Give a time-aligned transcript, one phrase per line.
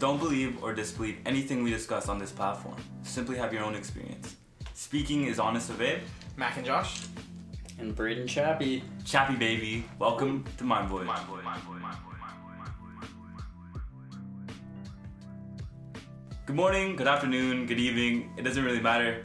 [0.00, 2.76] Don't believe or disbelieve anything we discuss on this platform.
[3.02, 4.34] Simply have your own experience.
[4.72, 6.00] Speaking is honest of it.
[6.38, 7.02] Mac and Josh.
[7.78, 8.82] And Braden Chappie.
[9.04, 11.06] Chappie baby, welcome to Mind Void.
[16.46, 18.32] Good morning, good afternoon, good evening.
[18.38, 19.24] It doesn't really matter.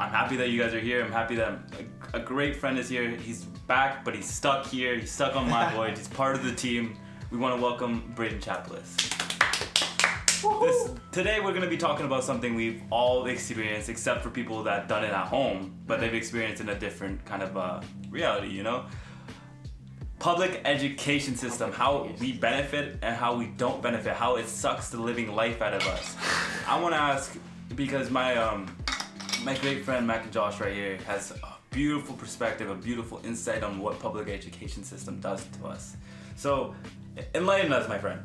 [0.00, 1.04] I'm happy that you guys are here.
[1.04, 1.70] I'm happy that
[2.14, 3.10] a, a great friend is here.
[3.10, 4.98] He's back, but he's stuck here.
[4.98, 5.98] He's stuck on Mind Void.
[5.98, 6.96] He's part of the team.
[7.30, 9.11] We want to welcome Braden Chapless.
[10.42, 14.64] This, today we're going to be talking about something we've all experienced, except for people
[14.64, 18.48] that done it at home, but they've experienced in a different kind of uh, reality,
[18.48, 18.86] you know.
[20.18, 25.00] Public education system, how we benefit and how we don't benefit, how it sucks the
[25.00, 26.16] living life out of us.
[26.66, 27.38] I want to ask
[27.76, 28.76] because my um
[29.44, 33.62] my great friend Mac and Josh right here has a beautiful perspective, a beautiful insight
[33.62, 35.96] on what public education system does to us.
[36.34, 36.74] So
[37.32, 38.22] enlighten us, my friend.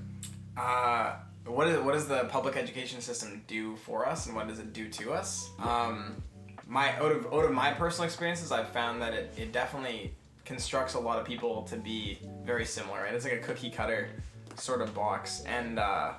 [0.55, 4.59] Uh, what is what does the public education system do for us, and what does
[4.59, 5.49] it do to us?
[5.59, 6.21] Um,
[6.67, 10.13] my out of out of my personal experiences, I've found that it, it definitely
[10.45, 13.03] constructs a lot of people to be very similar.
[13.03, 13.13] Right?
[13.13, 14.09] It's like a cookie cutter
[14.55, 16.13] sort of box, and uh,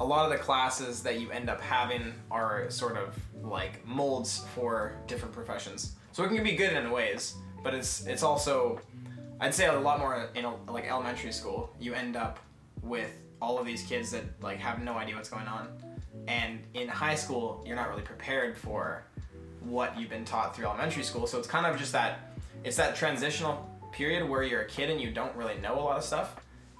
[0.00, 4.44] a lot of the classes that you end up having are sort of like molds
[4.54, 5.96] for different professions.
[6.12, 8.80] So it can be good in ways, but it's it's also
[9.40, 11.74] I'd say a lot more in a, like elementary school.
[11.78, 12.38] You end up
[12.82, 13.10] with
[13.40, 15.68] all of these kids that like have no idea what's going on,
[16.28, 19.04] and in high school you're not really prepared for
[19.60, 21.26] what you've been taught through elementary school.
[21.26, 25.00] So it's kind of just that it's that transitional period where you're a kid and
[25.00, 26.36] you don't really know a lot of stuff,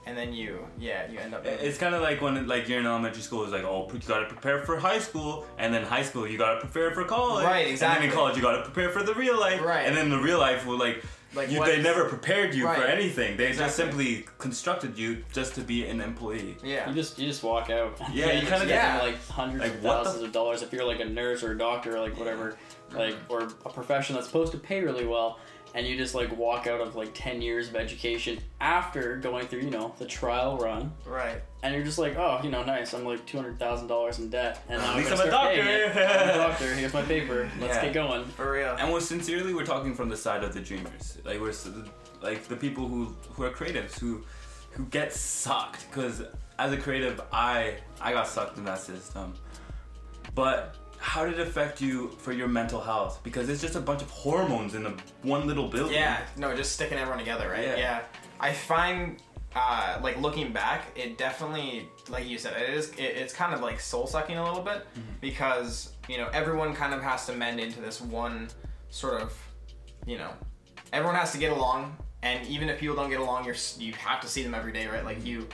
[0.07, 1.45] and then you yeah you end up.
[1.47, 4.27] It's kind of like when like you're in elementary school, it's like oh you gotta
[4.27, 7.95] prepare for high school, and then high school you gotta prepare for college, Right, exactly.
[7.95, 9.87] And then in college you gotta prepare for the real life, Right.
[9.87, 11.05] And then the real life will like.
[11.37, 13.37] Like you, they is- never prepared you for anything.
[13.37, 16.57] They just simply constructed you just to be an employee.
[16.65, 16.89] yeah.
[16.89, 17.99] You just you just walk out.
[18.13, 19.01] Yeah, you kinda get Yeah.
[19.03, 21.53] like hundreds Like, of what the- thousands of dollars if you're like a nurse or
[21.53, 22.57] a doctor or like whatever,
[22.95, 25.39] like or a profession that's supposed to pay really well,
[25.77, 29.61] and you just like walk out of like ten years of education after going through
[29.61, 31.41] you know the trial run, right.
[31.63, 34.31] and you're just like oh you know nice I'm like two hundred thousand dollars in
[34.31, 36.01] debt, and now At I'm least gonna I'm a start paying doctor.
[36.01, 36.11] it.
[36.11, 36.75] I'm a doctor.
[36.75, 37.51] Here's my paper.
[37.61, 37.85] Let's Yeah.
[37.85, 38.25] get going.
[38.25, 38.75] For real.
[38.79, 41.19] And we're sincerely, we're talking from the side of the dreamers.
[41.25, 41.53] Like we're
[42.23, 44.25] like the people who who are creatives who
[44.73, 45.87] who get sucked.
[45.91, 46.23] Because
[46.59, 49.35] as a creative, I I got sucked in that system.
[50.35, 53.21] But how did it affect you for your mental health?
[53.23, 55.95] Because it's just a bunch of hormones in the one little building.
[55.95, 57.63] Yeah, no, just sticking everyone together, right?
[57.65, 57.77] Yeah.
[57.77, 58.03] Yeah.
[58.41, 59.23] I find,
[59.55, 62.91] uh, like looking back, it definitely, like you said, it is.
[62.91, 64.87] It, it's kind of like soul sucking a little bit
[65.21, 68.49] because you know everyone kind of has to mend into this one
[68.91, 69.37] sort of,
[70.07, 70.31] you know,
[70.93, 74.21] everyone has to get along, and even if people don't get along, you're you have
[74.21, 75.05] to see them every day, right?
[75.05, 75.49] Like you.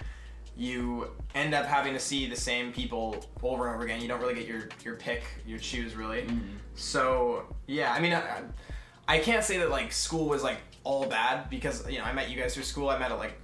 [0.56, 4.00] You end up having to see the same people over and over again.
[4.00, 6.22] You don't really get your your pick, your choose really.
[6.22, 6.56] Mm-hmm.
[6.74, 8.42] So yeah, I mean, I,
[9.08, 12.28] I can't say that like school was like all bad because you know I met
[12.30, 12.88] you guys through school.
[12.88, 13.40] I met like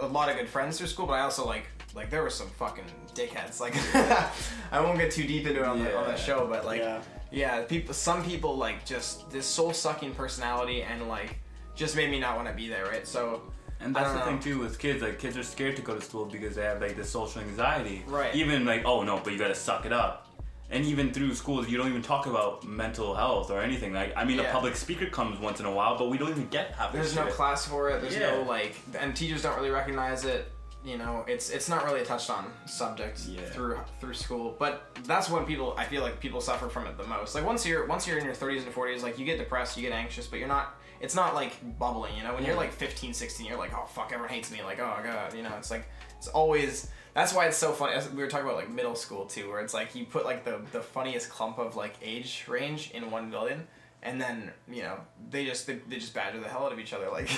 [0.00, 2.30] a, a lot of good friends through school, but I also like like there were
[2.30, 2.84] some fucking
[3.14, 3.60] dickheads.
[3.60, 3.74] Like
[4.72, 7.02] I won't get too deep into it on the on the show, but like Yeah.
[7.30, 11.38] yeah, people some people like just this soul sucking personality and like
[11.74, 13.06] just made me not want to be there, right?
[13.06, 13.42] So
[13.80, 15.02] And that's the don't thing too with kids.
[15.02, 18.04] Like kids are scared to go to school because they have like this social anxiety.
[18.06, 18.34] Right.
[18.34, 20.22] Even like oh no, but you gotta suck it up.
[20.68, 23.92] And even through schools, you don't even talk about mental health or anything.
[23.92, 26.48] Like I mean, a public speaker comes once in a while, but we don't even
[26.48, 26.92] get half.
[26.92, 27.34] There's no shit.
[27.34, 28.00] class for it.
[28.00, 28.30] There's Yeah.
[28.32, 30.50] no like, and teachers don't really recognize it.
[30.84, 33.42] You know, it's it's not really a touched on subject Yeah.
[33.42, 34.56] through through school.
[34.58, 37.34] But that's when people, I feel like people suffer from it the most.
[37.34, 39.82] Like once you're once you're in your 30s and 40s, like you get depressed, you
[39.82, 40.74] get anxious, but you're not.
[41.00, 42.16] It's not like bubbling.
[42.16, 44.62] You know, when you're like 15, 16, you're like, oh fuck, everyone hates me.
[44.62, 46.88] Like oh god, you know, it's like it's always.
[47.14, 47.94] That's why it's so funny.
[47.94, 50.44] As We were talking about like middle school too, where it's like you put like
[50.44, 53.66] the the funniest clump of like age range in one building
[54.02, 54.98] and then you know
[55.30, 57.28] they just they, they just badger the hell out of each other like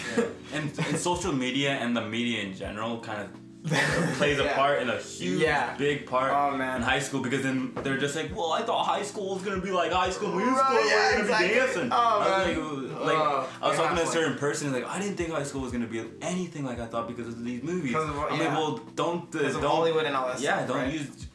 [0.52, 3.30] and, and social media and the media in general kind of
[3.64, 4.54] plays a Yeah.
[4.56, 5.74] part in a huge Yeah.
[5.76, 6.76] big part Oh, man.
[6.76, 9.60] in high school because then they're just like well i thought high school was gonna
[9.60, 11.48] be like high school musical Right, we're yeah, gonna exactly.
[11.48, 12.94] be dancing Oh, I was man.
[12.94, 15.16] like, like Oh, i was yeah, talking to a like- certain person like i didn't
[15.16, 18.16] think high school was gonna be anything like i thought because of these movies of
[18.18, 18.46] i'm yeah.
[18.48, 20.92] like well don't uh, don't Hollywood and all that yeah stuff, don't right?
[20.94, 21.26] use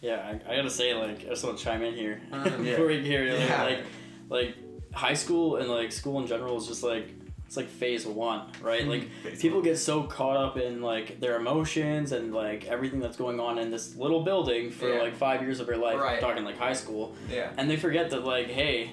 [0.00, 0.16] Yeah,
[0.48, 3.02] I, I gotta say, like, I just want to chime in here Mm, before we
[3.02, 3.38] hear it.
[3.38, 3.62] Yeah.
[3.64, 3.80] Like,
[4.30, 4.54] like,
[4.94, 7.06] high school and like school in general is just like
[7.50, 8.86] it's like phase one, right?
[8.86, 13.16] Like, Phase people get so caught up in like their emotions and like everything that's
[13.16, 15.02] going on in this little building for Yeah.
[15.02, 15.98] like five years of their life.
[15.98, 16.20] Right.
[16.20, 18.92] talking like high school, yeah and they forget that like, hey,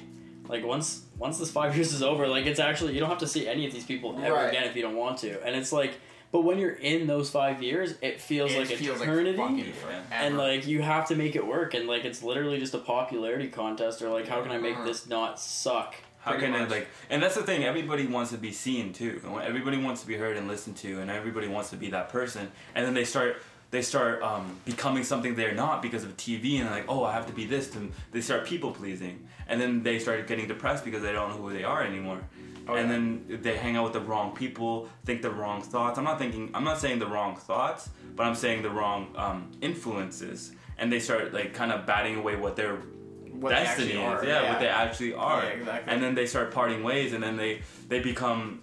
[0.50, 3.28] like once once this five years is over, like it's actually you don't have to
[3.28, 4.50] see any of these people ever Right.
[4.50, 5.94] again if you don't want to, and it's like
[6.32, 9.38] But when you're in those five years, it feels It like feels eternity.
[9.38, 10.04] forever.
[10.12, 13.50] and like you have to make it work, and like it's literally just a popularity
[13.50, 14.86] contest, or like how can I make Uh-huh.
[14.86, 15.94] this not suck?
[16.28, 16.88] How Pretty can it like?
[17.10, 17.64] And that's the thing.
[17.64, 19.22] Everybody wants to be seen too.
[19.42, 22.52] Everybody wants to be heard and listened to, and everybody wants to be that person.
[22.76, 23.38] And then they start
[23.72, 27.28] they start um, becoming something they're not because of TV, and like, oh, I have
[27.28, 27.74] to be this.
[27.76, 31.38] And they start people pleasing, and then they start getting depressed because they don't know
[31.38, 32.20] who they are anymore.
[32.68, 32.94] Oh, and yeah.
[32.94, 35.98] then they hang out with the wrong people, think the wrong thoughts.
[35.98, 36.52] I'm not thinking.
[36.54, 40.52] I'm not saying the wrong thoughts, but I'm saying the wrong um, influences.
[40.78, 42.80] And they start like kind of batting away what their
[43.40, 44.24] What they destiny actually is.
[44.24, 44.50] are, Yeah, yeah.
[44.50, 45.44] what they actually are.
[45.44, 45.94] Yeah, exactly.
[45.94, 48.62] And then they start parting ways, and then they they become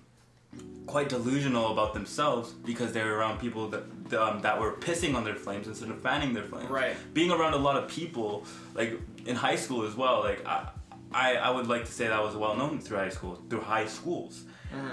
[0.86, 3.82] quite delusional about themselves because they're around people that
[4.20, 6.70] um, that were pissing on their flames instead of fanning their flames.
[6.70, 6.94] Right.
[7.14, 8.44] Being around a lot of people,
[8.74, 10.68] like in high school as well, like I
[11.12, 13.62] I, I would like to say that I was well known through high school, through
[13.62, 14.44] high schools,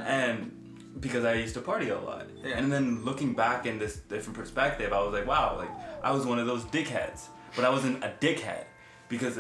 [0.06, 0.58] and
[1.00, 2.28] because I used to party a lot.
[2.28, 2.48] Mm-hmm.
[2.48, 2.58] Yeah.
[2.58, 5.72] And then looking back in this different perspective, I was like, wow, like
[6.04, 8.66] I was one of those dickheads, but I wasn't a dickhead
[9.10, 9.40] because.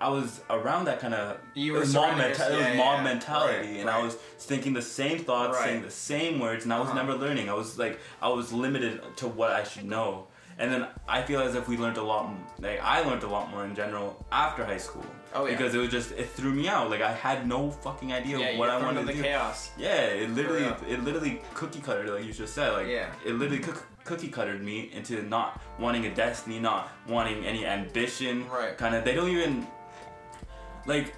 [0.00, 2.72] I was around that kind of You it were was mob, menta- it was yeah,
[2.74, 3.02] yeah.
[3.02, 5.64] mentality, Right, and I was thinking the same thoughts, Right.
[5.64, 6.98] saying the same words, and I was Uh-huh.
[7.02, 7.50] never learning.
[7.50, 10.26] I was like, I was limited to what I should know.
[10.60, 12.30] And then I feel as if we learned a lot.
[12.60, 15.04] Like I learned a lot more in general after high school.
[15.34, 15.52] Oh, yeah.
[15.56, 16.90] Because it was just it threw me out.
[16.90, 19.22] Like I had no fucking idea Yeah, what I wanted to the do.
[19.22, 19.70] chaos.
[19.78, 22.72] Yeah, it literally, it literally cookie cutter, like you just said.
[22.72, 23.06] Like, Yeah.
[23.24, 28.48] it literally cook, cookie cuttered me into not wanting a destiny, not wanting any ambition.
[28.50, 28.76] Right.
[28.76, 29.64] Kind of, they don't even,
[30.88, 31.14] like,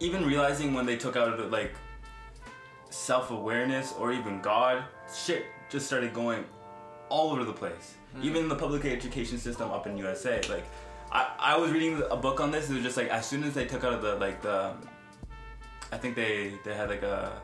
[0.00, 1.74] even realizing when they took out like
[2.90, 4.84] self awareness or even God,
[5.14, 6.44] shit just started going
[7.08, 7.94] all over the place.
[8.14, 8.26] Mm-hmm.
[8.26, 10.64] Even the public education system up in USA, like.
[11.12, 12.68] I, I was reading a book on this.
[12.68, 14.74] It was just like as soon as they took out of the like the
[15.92, 17.40] I think they they had like a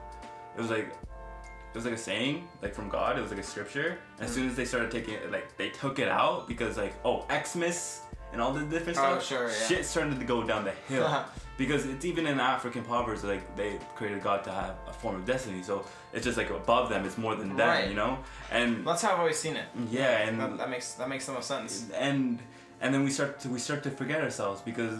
[0.56, 3.18] it was like it was like a saying like from God.
[3.18, 3.98] It was like a scripture.
[4.18, 6.94] And as soon as they started taking it, like they took it out because like
[7.04, 9.26] oh Xmas and all the different Oh, stuff.
[9.26, 9.66] sure, yeah.
[9.68, 11.24] Shit started to go down the hill
[11.58, 15.24] because it's even in African proverbs like they created God to have a form of
[15.26, 15.62] destiny.
[15.62, 17.04] So it's just like above them.
[17.04, 17.68] It's more than them.
[17.68, 17.88] Right.
[17.88, 18.18] You know.
[18.50, 19.66] And That's how I've always seen it.
[19.90, 21.90] yeah, and That, that makes that makes the most sense.
[21.94, 22.38] and
[22.80, 24.94] and then we start to we start to forget ourselves because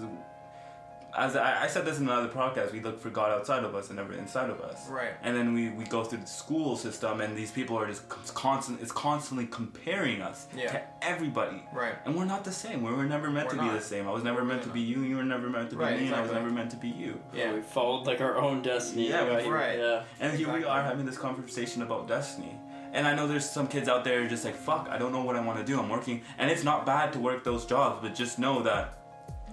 [1.16, 3.88] as I, I said this in another podcast, we look for God outside of us
[3.88, 4.88] and never inside of us.
[4.88, 5.12] Right.
[5.22, 8.80] And then we, we go through the school system, and these people are just constant.
[8.80, 10.72] It's constantly comparing us Yeah.
[10.72, 11.62] to everybody.
[11.74, 11.94] Right.
[12.06, 12.82] And we're not the same.
[12.82, 14.08] We were never meant We're to be the same.
[14.08, 15.02] I was never meant to be you.
[15.02, 16.06] You were never meant to be Right, me.
[16.06, 17.20] And I was never meant to be you.
[17.34, 17.52] Yeah.
[17.54, 19.08] we followed like our own destiny.
[19.10, 19.78] Yeah, Like, right.
[19.78, 20.04] Yeah.
[20.20, 22.56] And here we are having this conversation about destiny.
[22.94, 25.34] And I know there's some kids out there just like, fuck, I don't know what
[25.36, 25.78] I want to do.
[25.78, 26.22] I'm working.
[26.38, 28.98] And it's not bad to work those jobs, but just know that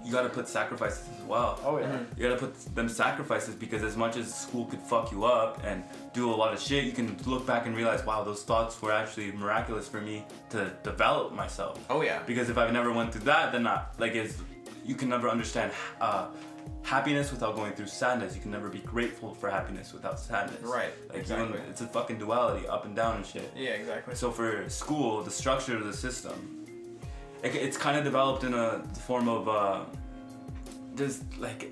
[0.06, 1.60] you gotta put sacrifices as well.
[1.64, 1.86] Oh yeah.
[1.88, 2.20] Mm-hmm.
[2.22, 5.84] You gotta put them sacrifices because as much as school could fuck you up and
[6.14, 8.92] do a lot of shit, you can look back and realize, wow, those thoughts were
[8.92, 11.84] actually miraculous for me to develop myself.
[11.90, 12.22] Oh yeah.
[12.26, 14.38] Because if I've never went through that, then not like it's
[14.86, 16.28] you can never understand uh,
[16.84, 18.36] happiness without going through sadness.
[18.36, 20.62] You can never be grateful for happiness without sadness.
[20.64, 21.58] Right, Like exactly.
[21.58, 23.52] don't- it's a fucking duality, up and down and shit.
[23.56, 24.16] Yeah, exactly.
[24.16, 26.59] So for school, the structure of the system,
[27.44, 29.82] it, it's kind of developed in a form of uh,
[30.96, 31.72] just like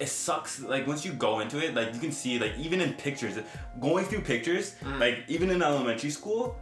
[0.00, 0.60] it sucks.
[0.60, 3.38] Like once you go into it, like you can see, like even in pictures,
[3.80, 5.00] going through pictures, Mm.
[5.00, 6.56] like even in elementary school,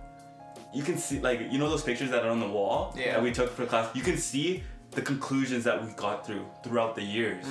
[0.75, 3.13] you can see like you know those pictures that are on the wall Yeah.
[3.15, 3.95] that we took for class.
[3.95, 7.45] You can see the conclusions that we got through throughout the years.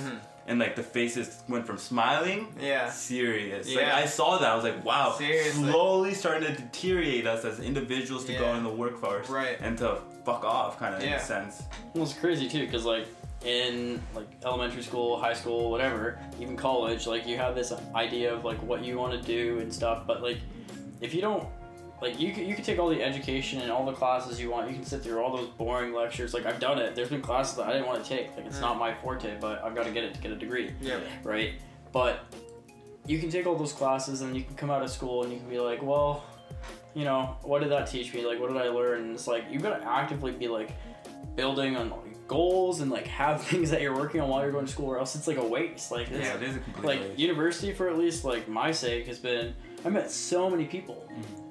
[0.47, 2.53] And like the faces went from smiling.
[2.61, 2.89] Yeah.
[2.89, 3.67] serious.
[3.67, 3.95] Like Yeah.
[3.95, 5.71] I saw that, I was like, wow, Seriously.
[5.71, 9.57] slowly starting to deteriorate us as individuals to go in the workforce, Right.
[9.59, 11.63] And to fuck off, kind of in a sense.
[11.93, 13.07] Well, it's crazy too, because like
[13.43, 18.45] in like elementary school, high school, whatever, even college, like you have this idea of
[18.45, 20.05] like what you want to do and stuff.
[20.05, 20.37] But like,
[21.01, 21.47] if you don't,
[22.01, 24.69] like you can, you can take all the education and all the classes you want.
[24.69, 26.33] You can sit through all those boring lectures.
[26.33, 26.95] Like I've done it.
[26.95, 28.35] There's been classes that I didn't want to take.
[28.35, 28.79] Like it's not mm.
[28.79, 30.99] my forte, but I've got to get it to get a degree Yeah.
[31.23, 31.53] right?
[31.91, 32.25] But
[33.05, 35.39] you can take all those classes and you can come out of school and you
[35.39, 36.25] can be like, well,
[36.93, 38.25] you know, what did that teach me?
[38.25, 39.03] Like, what did I learn?
[39.03, 40.71] And it's like you gotta actively be like
[41.35, 41.93] building on
[42.27, 44.99] goals and like have things that you're working on while you're going to school, or
[44.99, 45.91] else it's like a waste.
[45.91, 47.19] Like, Yeah, it is a complete like waste.
[47.19, 49.53] university for at least like my sake has been.
[49.83, 51.07] I met so many people.
[51.11, 51.44] Mm-hmm.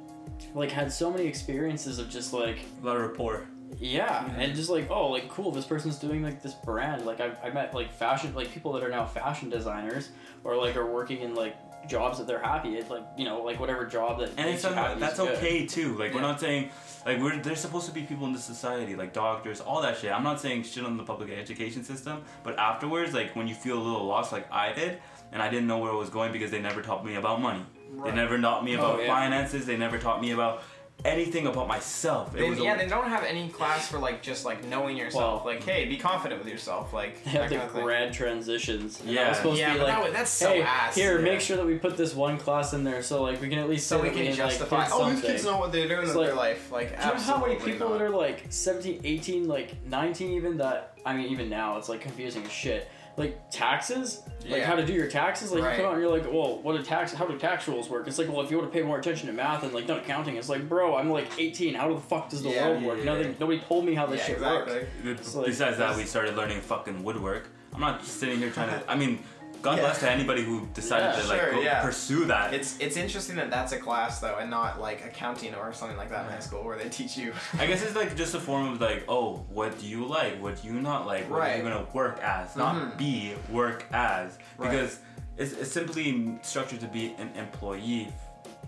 [0.55, 3.47] Like had so many experiences of just like a lot of rapport.
[3.81, 7.05] yeah, and just like, oh, like cool, this person's doing like this brand.
[7.05, 10.11] Like I, I met like fashion, like people that are now fashion designers
[10.45, 11.57] or like are working in like
[11.89, 14.65] jobs that they're happy at, like you know, like whatever job that And makes it's
[14.65, 15.37] you happy that's is good.
[15.39, 15.99] okay too.
[15.99, 16.71] Like we're not saying
[17.05, 20.13] like we're there's supposed to be people in the society like doctors, all that shit.
[20.13, 23.77] I'm not saying shit on the public education system, but afterwards, like when you feel
[23.77, 24.99] a little lost, like I did,
[25.33, 27.65] and I didn't know where it was going because they never taught me about money.
[27.97, 28.11] Right.
[28.11, 29.07] They never taught me oh, about Oh, yeah.
[29.09, 29.67] finances.
[29.67, 30.63] They never taught me about
[31.05, 32.35] anything about myself.
[32.35, 34.97] It They, was yeah, a- they don't have any class for like just like knowing
[34.97, 35.45] yourself.
[35.45, 36.93] Well- like, hey, be confident with yourself.
[36.93, 39.01] Like They have that the kind of grad transitions.
[39.01, 39.25] And Yeah.
[39.25, 41.25] that supposed Yeah, to be but like, that that's so hey, ass, here, yeah.
[41.25, 43.69] make sure that we put this one class in there so like we can at
[43.69, 44.85] least So say we can justify.
[44.85, 46.71] did oh, these kids know what they're doing It's with like- their life.
[46.73, 47.99] Like, Do you know how many people not.
[47.99, 52.01] that are like 17, 18, like 19 even that I mean even now it's like
[52.03, 52.89] confusing as shit.
[53.17, 54.65] Like taxes, like Yeah.
[54.67, 55.53] how to do your taxes.
[55.53, 55.71] Like Right.
[55.73, 57.13] you come out and you're like, well, what do tax?
[57.13, 58.09] How do tax rules work?
[58.09, 59.99] It's like, well, if you want to pay more attention to math and like not
[59.99, 61.75] accounting, it's like, bro, I'm like 18.
[61.75, 62.99] How the fuck does the Yeah, world yeah, work?
[62.99, 63.05] yeah.
[63.05, 63.37] Nothing.
[63.39, 64.75] Nobody told me how this Yeah, shit exactly.
[64.75, 64.87] works.
[65.05, 67.49] It's like- Besides that, we started learning fucking woodwork.
[67.73, 68.83] I'm not sitting here trying to.
[68.91, 69.21] I mean,
[69.65, 69.85] God Yeah.
[69.85, 71.83] bless to anybody who decided Yeah, to like sure, go yeah.
[71.83, 72.53] pursue that.
[72.53, 76.11] It's it's interesting that that's a class though, and not like accounting or something like
[76.11, 77.33] that in high school where they teach you.
[77.59, 80.41] I guess it's like just a form of like, oh, what do you like?
[80.43, 81.31] What do you not like?
[81.31, 81.57] What are Right.
[81.57, 82.55] you gonna work as?
[82.57, 82.99] Not Mhm.
[82.99, 84.39] be work as.
[84.59, 84.71] Right.
[84.71, 84.99] Because
[85.39, 88.13] it's, it's simply structured to be an employee.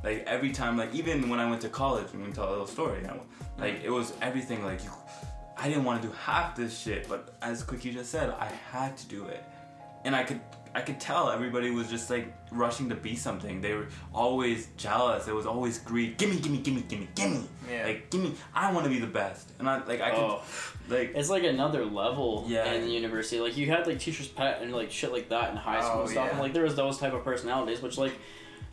[0.03, 2.67] Like every time, like even when I went to college, I'm gonna tell a little
[2.67, 3.03] story.
[3.03, 3.21] You know,
[3.59, 4.65] like it was everything.
[4.65, 4.91] Like you,
[5.59, 8.97] I didn't want to do half this shit, but as Quickie just said, I had
[8.99, 9.45] to do it,
[10.07, 10.41] and I could.
[10.77, 13.63] I could tell everybody was just like rushing to be something.
[13.63, 15.27] They were always jealous.
[15.27, 16.19] It was always greed.
[16.19, 17.45] Gimme, gimme, gimme, gimme, gimme.
[17.71, 17.87] Yeah.
[17.87, 18.35] Like, gimme.
[18.55, 20.43] I want to be the best, and I like I could Oh.
[20.91, 22.71] like It's like another level Yeah.
[22.75, 23.41] in the university.
[23.41, 26.01] Like you had like teacher's pet and like shit like that in high school Oh,
[26.03, 26.27] and stuff.
[26.27, 26.31] yeah.
[26.33, 28.13] And like there was those type of personalities, which like,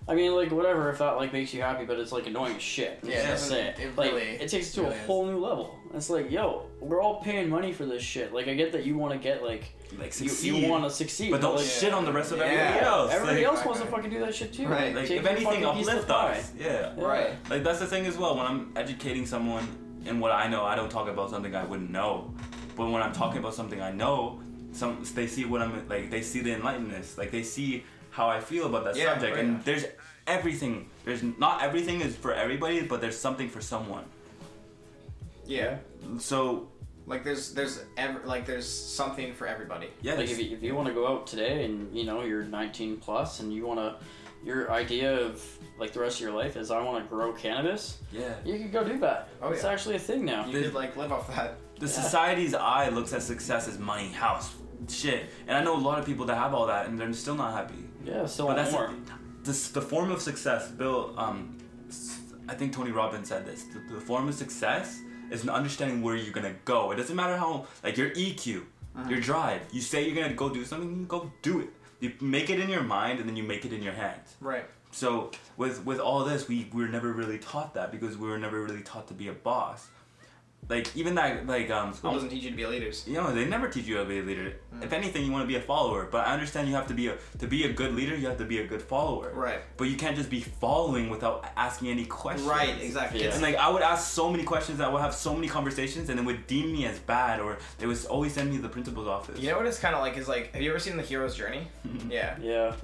[0.07, 2.62] I mean like whatever if that like makes you happy, but it's like annoying as
[2.62, 3.00] shit.
[3.03, 3.88] I'm Yeah, just it gonna doesn't- say it.
[3.89, 5.05] it like really- it takes it to really a is.
[5.07, 5.75] whole new level.
[5.95, 8.33] It's like yo, we're all paying money for this shit.
[8.33, 9.63] Like I get that you want to get like
[9.98, 10.55] like you, succeed.
[10.63, 12.45] you want to succeed, but don't like, shit on the rest of Yeah.
[12.45, 13.12] everybody else.
[13.13, 14.67] Everybody like, else wants to fucking do that shit too.
[14.67, 14.93] Right.
[14.95, 16.51] like Take if anything, fucking piece of uplift us.
[16.60, 16.93] Yeah.
[16.98, 17.03] Yeah.
[17.03, 17.50] Right.
[17.50, 18.36] Like that's the thing as well.
[18.36, 19.67] When I'm educating someone
[20.05, 22.33] in what I know, I don't talk about something I wouldn't know.
[22.75, 24.41] But when I'm talking about something I know,
[24.72, 26.10] some they see what I'm like.
[26.10, 27.05] They see the enlightenment.
[27.17, 27.83] Like they see
[28.13, 29.36] how I feel about that Yeah, subject.
[29.36, 29.43] right.
[29.46, 29.86] And there's
[30.27, 30.74] everything.
[31.05, 34.05] There's not everything is for everybody, but there's something for someone.
[35.46, 35.77] Yeah.
[36.20, 36.70] So
[37.05, 39.89] Like there's there's ever like there's something for everybody.
[40.01, 42.43] yeah, like if you, if you want to go out today and you know you're
[42.43, 43.96] 19 plus and you want to
[44.46, 45.41] your idea of
[45.79, 48.34] like the rest of your life is i want to grow cannabis yeah.
[48.43, 49.70] you could go do that Oh, it's yeah.
[49.74, 51.55] actually a thing now You could like live off that.
[51.79, 51.91] The Yeah.
[52.03, 54.53] society's eye looks at success as money, house,
[54.89, 55.22] shit.
[55.48, 57.51] And I know a lot of people that have all that and they're still not
[57.53, 57.84] happy.
[58.03, 58.91] Yeah still But that's more
[59.43, 60.69] this, the form of success.
[60.72, 61.57] Bill, um,
[61.89, 63.63] s- I think Tony Robbins said this.
[63.65, 66.91] The, the form of success is an understanding where you're gonna go.
[66.91, 68.63] It doesn't matter how, like your EQ,
[68.95, 69.10] Uh-huh.
[69.10, 69.62] your drive.
[69.72, 71.69] You say you're gonna go do something, you go do it.
[72.00, 74.36] You make it in your mind and then you make it in your hands.
[74.39, 74.65] Right.
[74.91, 78.38] So with with all this, we, we were never really taught that because we were
[78.38, 79.88] never really taught to be a boss.
[80.70, 83.05] Like even that like um School doesn't teach you to be leaders.
[83.08, 84.53] you know, they never teach you to be a leader.
[84.74, 84.84] Mm.
[84.84, 86.08] If anything, you want to be a follower.
[86.10, 88.15] But I understand you have to be a to be a good leader.
[88.15, 89.32] You have to be a good follower.
[89.34, 89.60] Right.
[89.77, 92.48] But you can't just be following without asking any questions.
[92.48, 92.82] Right.
[92.82, 93.24] Exactly.
[93.24, 93.34] Yeah.
[93.34, 96.17] And like I would ask so many questions, I would have so many conversations, and
[96.17, 99.08] they would deem me as bad, or they would always send me to the principal's
[99.08, 99.39] office.
[99.39, 100.53] You know what it's kind of like is like.
[100.53, 101.67] Have you ever seen the hero's journey?
[102.10, 102.38] yeah.
[102.41, 102.75] yeah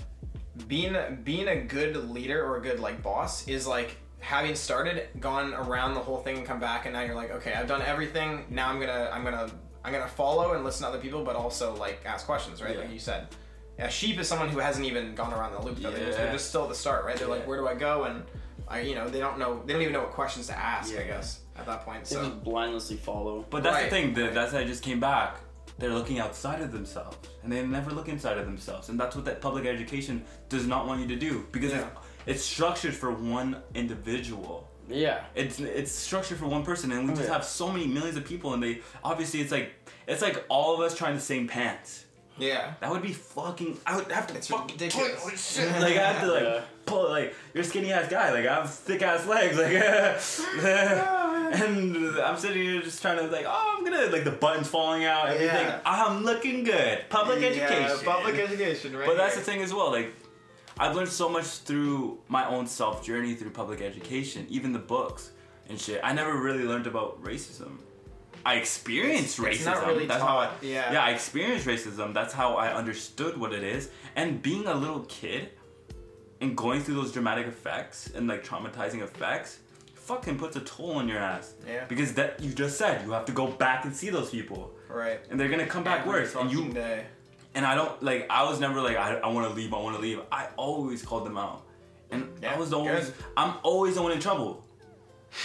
[0.68, 5.54] Being being a good leader or a good like boss is like having started, gone
[5.54, 8.46] around the whole thing, and come back, and now you're like, okay, I've done everything.
[8.50, 9.50] Now I'm gonna I'm gonna
[9.84, 12.76] I'm gonna follow and listen to other people, but also like ask questions, right?
[12.76, 12.82] Yeah.
[12.82, 13.28] Like you said.
[13.82, 15.78] A sheep is someone who hasn't even gone around the loop.
[15.78, 15.90] Though.
[15.90, 17.16] They're, just, they're just still at the start, right?
[17.16, 18.04] They're like, where do I go?
[18.04, 18.24] And
[18.68, 19.64] I, you know, they don't know.
[19.66, 20.94] They don't even know what questions to ask.
[20.98, 22.04] I guess at that point.
[22.04, 24.14] they So just blindlessly follow But that's Right, the thing.
[24.14, 24.34] The, right.
[24.34, 25.38] That's I just came back.
[25.78, 29.24] They're looking outside of themselves, and they never look inside of themselves, and that's what
[29.24, 31.88] that public education does not want you to do because Yeah.
[32.26, 34.68] It's, it's structured for one individual.
[34.90, 37.34] yeah It's it's structured for one person, and we Oh, just yeah.
[37.36, 39.72] have so many millions of people, and they obviously it's like
[40.08, 42.06] it's like all of us trying the same pants.
[42.38, 42.74] yeah.
[42.82, 43.78] That would be fucking.
[43.86, 45.20] I would have to It's fucking ridiculous.
[45.22, 45.70] pull- shit.
[45.86, 46.62] Like I have to like Yeah.
[46.86, 48.32] pull like you're a skinny ass guy.
[48.32, 49.56] Like I have thick ass legs.
[49.58, 49.74] Like
[51.62, 55.06] and I'm sitting here just trying to like oh I'm gonna like the buttons falling
[55.06, 55.68] out and everything.
[55.68, 55.80] Yeah.
[55.86, 57.06] I'm looking good.
[57.10, 57.98] Public education.
[58.06, 59.08] Public education, right?
[59.08, 59.92] But that's the thing as well.
[59.92, 60.14] Like,
[60.80, 65.32] I've learned so much through my own self journey through public education, even the books
[65.68, 66.00] and shit.
[66.04, 67.80] I never really learned about racism.
[68.46, 69.78] I experienced It's- racism.
[69.78, 70.94] it's really That's taught, how I, yeah.
[70.94, 72.14] yeah, I experienced racism.
[72.14, 73.90] That's how I understood what it is.
[74.16, 75.50] And being a little kid
[76.40, 79.60] and going through those dramatic effects and like traumatizing effects
[79.94, 81.54] fucking puts a toll on your ass.
[81.68, 81.84] Yeah.
[81.90, 84.72] Because that you just said you have to go back and see those people.
[84.88, 85.20] Right.
[85.30, 86.34] And they're gonna come back Every worse.
[86.36, 87.06] And you day.
[87.56, 88.28] And I don't like.
[88.30, 88.98] I was never like.
[88.98, 89.74] I, I want to leave.
[89.74, 90.20] I want to leave.
[90.32, 91.64] I always called them out,
[92.12, 93.06] and Yeah, I was the always.
[93.06, 93.14] good.
[93.38, 94.64] I'm always the one in trouble.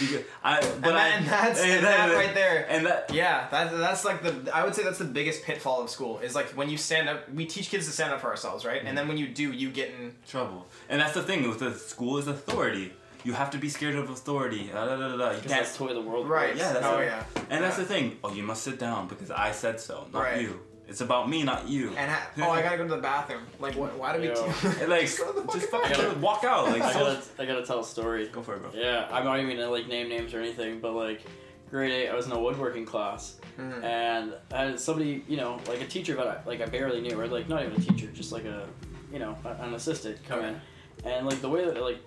[0.01, 0.61] Because I.
[0.61, 2.67] But and, I, that, and that's and and that right there.
[2.71, 3.13] And that.
[3.13, 6.35] Yeah, that, that's like the I would say that's the biggest pitfall of school is
[6.35, 7.31] like when you stand up.
[7.31, 8.79] We teach kids to stand up for ourselves, right?
[8.79, 8.97] And mm-hmm.
[8.97, 10.15] then when you do, you get in.
[10.27, 10.67] Trouble.
[10.89, 12.93] And that's the thing with the school is authority.
[13.25, 14.71] you have to be scared of authority.
[14.73, 15.31] Da, da, da, da, da.
[15.33, 15.49] You can't.
[15.49, 16.49] that's the way the world Right.
[16.51, 16.61] works.
[16.61, 17.07] Yeah, that's oh it.
[17.07, 17.25] yeah.
[17.51, 18.19] And that's the thing.
[18.23, 20.41] Oh, you must sit down because I said so, not Right.
[20.43, 20.61] you.
[20.87, 21.89] It's about me, not you.
[21.97, 23.43] And ha- oh, I gotta go to the bathroom.
[23.59, 23.97] Like, what?
[23.99, 24.29] Why do we?
[24.29, 24.75] Yeah.
[24.83, 26.21] And, like, Just go to the just fucking fucking bathroom.
[26.23, 26.67] walk out.
[26.67, 28.29] Like, I so- gotta, I gotta tell a story.
[28.29, 28.71] go for it, bro.
[28.75, 31.23] Yeah, I'm not even gonna like name names or anything, but like
[31.71, 33.83] grade eight, I was in a woodworking class, Mhm.
[33.83, 37.19] and I had somebody, you know, like a teacher, but I, like I barely knew,
[37.19, 38.67] or like not even a teacher, just like a,
[39.13, 40.61] you know, a- an assistant come in,
[41.05, 41.99] and like the way that like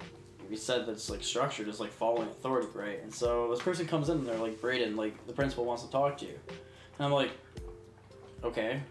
[0.50, 3.02] we said that's like structured is like following authority, right?
[3.04, 5.92] And so this person comes in and they're like, Braden, like the principal wants to
[5.92, 6.40] talk to you,
[7.00, 7.32] and I'm like,
[8.44, 8.82] okay.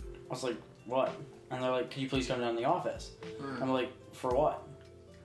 [0.00, 1.14] I was like, what?
[1.50, 3.10] And they're like, can you please come down to the office?
[3.40, 3.62] Mm.
[3.62, 4.66] I'm like, for what?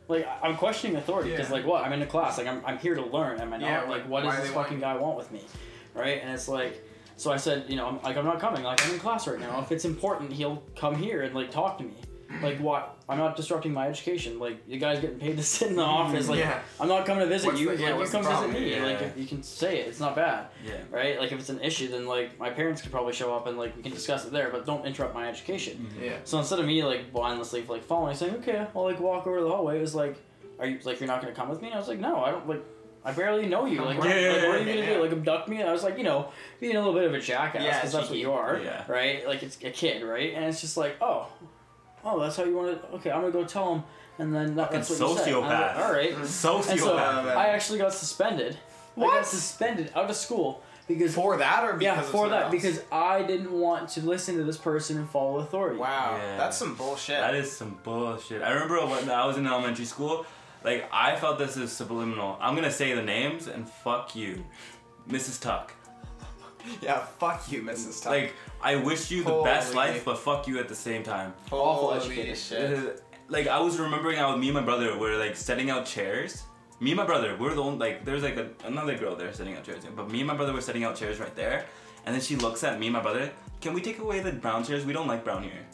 [0.10, 1.54] Like I'm questioning authority because Yeah.
[1.56, 1.84] like what?
[1.84, 2.38] I'm in a class.
[2.38, 3.40] Like I'm, I'm here to learn.
[3.42, 3.66] Am I not?
[3.68, 5.42] Yeah, like wh- what does this fucking guy want with me?
[5.94, 6.20] Right?
[6.22, 6.84] And it's like,
[7.18, 8.64] so I said, you know, I'm, like I'm not coming.
[8.64, 9.60] Like I'm in class right now.
[9.62, 11.96] If it's important, he'll come here and like talk to me.
[12.42, 12.98] Like what?
[13.08, 14.38] I'm not disrupting my education.
[14.40, 16.28] Like you guys getting paid to sit in the mm, office.
[16.28, 16.60] Like yeah.
[16.80, 17.68] I'm not coming to visit What's you.
[17.70, 18.76] the- yeah, like you what's the come visit me.
[18.76, 18.84] Yeah.
[18.86, 19.88] Like if you can say it.
[19.88, 20.74] It's not bad Yeah.
[20.92, 21.20] right?
[21.20, 23.76] Like if it's an issue, then like my parents could probably show up and like
[23.78, 25.78] we can discuss it there, but don't interrupt my education.
[25.92, 26.04] Mm-hmm.
[26.04, 26.18] Yeah.
[26.26, 29.50] So instead of me like blindlessly like following, saying okay, I'll like walk over the
[29.50, 30.18] hallway, it was like,
[30.60, 31.68] are you like you're not gonna come with me?
[31.68, 32.64] And I was like, no, I don't like.
[33.06, 33.82] I barely know you.
[33.86, 34.94] Like, what, Yeah, yeah, like, what are you gonna yeah.
[34.96, 35.02] do?
[35.02, 35.62] Like, abduct me?
[35.62, 36.28] And I was like, you know,
[36.60, 38.84] being a little bit of a jackass Yeah, because that's what you are, Yeah.
[38.92, 39.26] right?
[39.26, 40.34] Like, it's a kid, right?
[40.34, 41.28] And it's just like, oh,
[42.06, 42.88] oh, that's how you want to.
[42.96, 43.84] Okay, I'm gonna go tell him,
[44.20, 45.28] and then that, that's what you said.
[45.34, 45.86] And I was like, sociopath.
[45.86, 46.14] All right.
[46.16, 47.36] And so Sociopath.
[47.36, 48.56] I actually got suspended.
[48.56, 49.14] I What?
[49.14, 52.42] got suspended out of school because For that or because yeah, of for something that
[52.44, 52.52] else?
[52.52, 55.78] because I didn't want to listen to this person and follow authority.
[55.78, 56.38] wow, Yeah.
[56.38, 57.20] that's some bullshit.
[57.20, 58.42] That is some bullshit.
[58.42, 60.26] I remember when I was in elementary school,
[60.64, 62.38] like I felt this is subliminal.
[62.42, 64.44] I'm gonna say the names and fuck you,
[65.10, 65.40] Mrs.
[65.42, 65.74] Tuck.
[66.82, 68.02] yeah, fuck you, Mrs.
[68.04, 68.12] Tuck.
[68.12, 71.34] Like I wish you the best life, but fuck you at the same time.
[71.52, 72.36] awful Holy educator.
[72.36, 73.04] shit.
[73.30, 76.44] Like I was remembering how me and my brother were like setting out chairs.
[76.80, 79.56] Me and my brother, we're the only like there's like a, another girl there setting
[79.56, 81.66] out chairs, but me and my brother were setting out chairs right there.
[82.06, 83.32] And then she looks at me and my brother.
[83.60, 84.86] Can we take away the brown chairs?
[84.86, 85.66] We don't like brown here.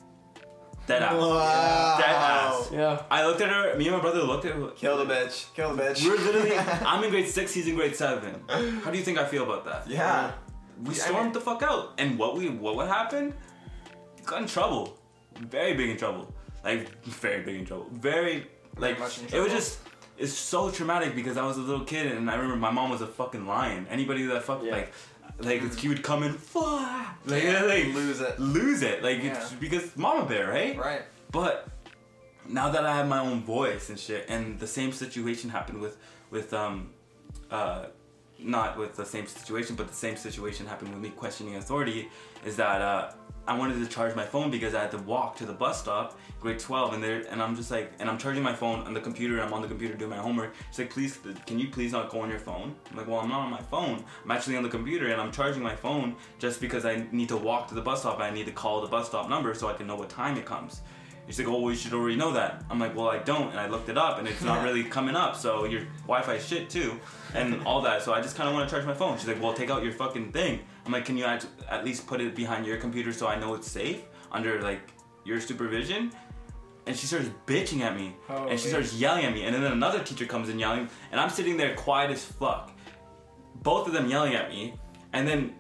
[0.88, 1.14] Dead ass.
[1.14, 1.98] Wow.
[1.98, 2.70] Dead ass.
[2.74, 3.04] Yeah.
[3.12, 3.78] I looked at her.
[3.78, 4.68] Me and my brother looked at her.
[4.72, 5.54] Kill the bitch.
[5.54, 6.04] Kill the bitch.
[6.06, 6.58] We're literally.
[6.86, 7.54] I'm in grade six.
[7.54, 8.42] He's in grade seven.
[8.84, 9.90] How do you think I feel about that?
[9.90, 10.32] yeah.
[10.82, 13.34] We I stormed mean- the fuck out, and what we what would happen?
[14.26, 14.98] Got in trouble,
[15.38, 16.34] very big in trouble,
[16.64, 18.96] like very big in trouble, very like
[19.32, 19.80] it was just
[20.18, 23.02] it's so traumatic because I was a little kid and I remember my mom was
[23.02, 23.88] a fucking lion.
[23.90, 24.72] Anybody that fuck Yeah.
[24.72, 24.94] like
[25.40, 26.38] like he would come in,
[27.26, 28.40] like, Yeah, like lose it.
[28.40, 29.34] lose it, like Yeah.
[29.42, 30.78] it's because mama bear, right?
[30.78, 31.02] Right.
[31.32, 31.68] But
[32.48, 35.98] now that I have my own voice and shit, and the same situation happened with
[36.30, 36.92] with um
[37.52, 37.86] uh
[38.44, 42.10] not with the same situation, but the same situation happened with me questioning authority,
[42.46, 43.12] is that uh
[43.46, 46.18] I wanted to charge my phone because I had to walk to the bus stop,
[46.40, 49.02] grade 12, and there, and I'm just like, and I'm charging my phone on the
[49.02, 49.42] computer.
[49.42, 50.54] I'm on the computer doing my homework.
[50.70, 52.74] She's like, please, can you please not go on your phone?
[52.90, 54.06] I'm like, well, I'm not on my phone.
[54.24, 57.38] I'm actually on the computer, and I'm charging my phone just because I need to
[57.38, 58.16] walk to the bus stop.
[58.16, 60.38] And I need to call the bus stop number so I can know what time
[60.38, 60.80] it comes.
[61.28, 62.64] She's like, oh, well, you should already know that.
[62.70, 65.18] I'm like, well, I don't, and I looked it up, and it's not really coming
[65.18, 65.36] up.
[65.36, 66.98] So your Wi-Fi shit too,
[67.34, 68.02] and all that.
[68.02, 69.18] So I just kind of want to charge my phone.
[69.18, 70.60] She's like, well, take out your fucking thing.
[70.86, 73.54] I'm like, can you act- at least put it behind your computer so I know
[73.54, 74.92] it's safe under like
[75.26, 76.12] your supervision?
[76.86, 79.64] And she starts bitching at me, oh, and she starts yelling at me, and then
[79.64, 82.72] another teacher comes in yelling, and I'm sitting there quiet as fuck.
[83.62, 84.74] Both of them yelling at me,
[85.14, 85.56] and then,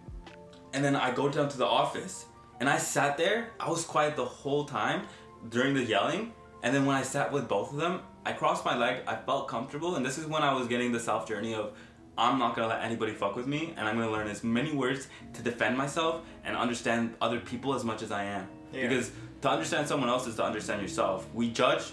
[0.73, 2.25] and then I go down to the office,
[2.59, 3.51] and I sat there.
[3.57, 5.07] I was quiet the whole time
[5.47, 8.75] during the yelling, and then when I sat with both of them, I crossed my
[8.77, 9.01] leg.
[9.07, 11.73] I felt comfortable, and this is when I was getting the self journey of.
[12.15, 15.07] I'm not gonna let anybody fuck with me, and I'm gonna learn as many words
[15.33, 18.47] to defend myself and understand other people as much as I am.
[18.71, 18.87] Yeah.
[18.87, 19.09] Because
[19.41, 21.27] to understand someone else is to understand yourself.
[21.33, 21.91] We judge,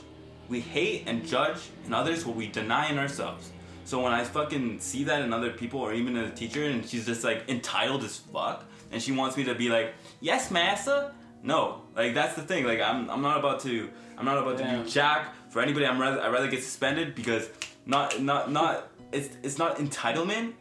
[0.51, 3.51] we hate and judge in others what we deny in ourselves.
[3.87, 6.87] So when I fucking see that in other people or even in a teacher and
[6.87, 11.13] she's just like entitled as fuck and she wants me to be like, yes, massa.
[11.43, 12.65] No, like that's the thing.
[12.67, 13.89] Like I'm, I'm not about to,
[14.19, 14.83] I'm not about to Yeah.
[14.83, 15.87] do jack for anybody.
[15.87, 17.49] I'm rather, I rather get suspended because
[17.87, 18.89] not, not, not.
[19.13, 20.53] It's, it's not entitlement,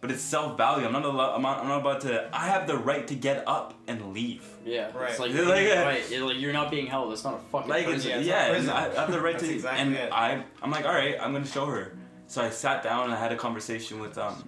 [0.00, 0.86] but it's self value.
[0.86, 2.28] I'm not, allo- I'm not, I'm not about to.
[2.32, 4.46] I have the right to get up and leave.
[4.64, 4.90] Yeah.
[4.96, 5.10] Right.
[5.10, 6.10] It's like, It's like, uh, right.
[6.10, 7.12] You're, like, you're not being held.
[7.12, 8.70] It's not a fucking Like it's, yeah, it's not prison.
[8.70, 10.12] I, I have the right to, exactly and it.
[10.12, 11.96] I, I'm like, all right, I'm gonna show her.
[12.26, 14.44] So I sat down and I had a conversation with um,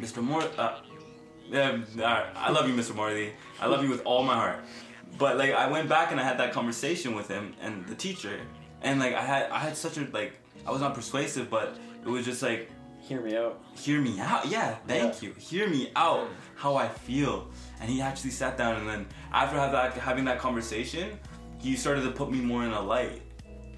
[0.00, 0.22] Mr.
[0.22, 0.44] Moore.
[0.56, 0.78] Uh,
[1.50, 2.94] yeah, all right, I love you, Mr.
[2.94, 3.32] Morley.
[3.60, 4.60] I love you with all my heart.
[5.18, 8.38] But like, I went back and I had that conversation with him and the teacher,
[8.82, 10.32] and like, I had, I had such a like,
[10.66, 13.60] I was not persuasive, but it was just like, Hear me out.
[13.74, 14.46] hear me out.
[14.46, 15.32] Yeah, thank you.
[15.34, 16.28] Hear me out.
[16.54, 17.48] How I feel.
[17.80, 21.18] And he actually sat down, and then after have that, having that conversation,
[21.58, 23.22] he started to put me more in a light.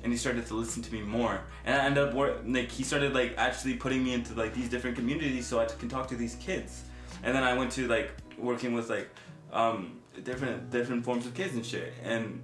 [0.04, 1.40] and he started to listen to me more.
[1.64, 4.68] And I ended up wor- like he started like actually putting me into like these
[4.68, 6.82] different communities so I can talk to these kids.
[7.22, 9.08] And then I went to like working with like
[9.52, 11.94] um, different different forms of kids and shit.
[12.02, 12.42] And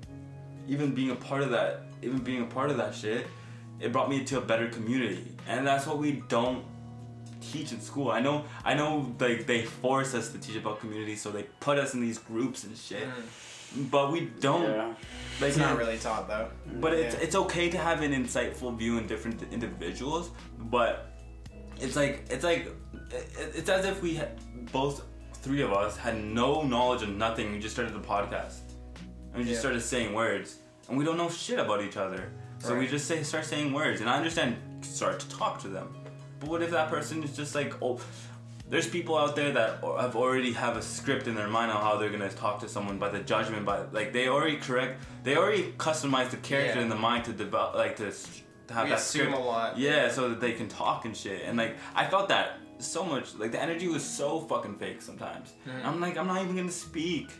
[0.69, 3.27] even being a part of that, even being a part of that shit,
[3.81, 5.25] it brought me into a better community.
[5.49, 6.65] And that's what we don't
[7.41, 8.11] teach in school.
[8.11, 11.79] I know I know like they force us to teach about community, so they put
[11.79, 13.07] us in these groups and shit.
[13.91, 14.87] But we don't Yeah.
[14.87, 14.97] like
[15.41, 15.47] Mm.
[15.49, 16.49] It's not really taught though.
[16.81, 17.21] but it's Yeah.
[17.25, 20.93] it's okay to have an insightful view in different individuals, but
[21.81, 22.63] it's like it's like
[23.57, 24.31] it's as if we had,
[24.73, 25.03] both
[25.45, 27.53] three of us had no knowledge of nothing.
[27.53, 28.57] We just started the podcast,
[29.33, 29.61] and we just Yeah.
[29.61, 30.57] started saying words,
[30.89, 32.31] and we don't know shit about each other.
[32.59, 35.95] So we just say start saying words, and I understand start to talk to them.
[36.41, 38.01] But what if that person is just like oh.
[38.71, 41.97] There's people out there that have already have a script in their mind on how
[41.97, 45.73] they're gonna talk to someone by the judgment, by like they already correct, they already
[45.79, 46.83] customize the character Yeah.
[46.83, 48.13] in the mind to develop, like to,
[48.67, 49.39] to have We that assume script.
[49.39, 49.79] a lot.
[49.79, 51.45] Yeah, so that they can talk and shit.
[51.47, 53.35] And like I felt that so much.
[53.39, 55.55] Like the energy was so fucking fake sometimes.
[55.67, 55.87] Mm-hmm.
[55.89, 57.31] I'm like I'm not even gonna speak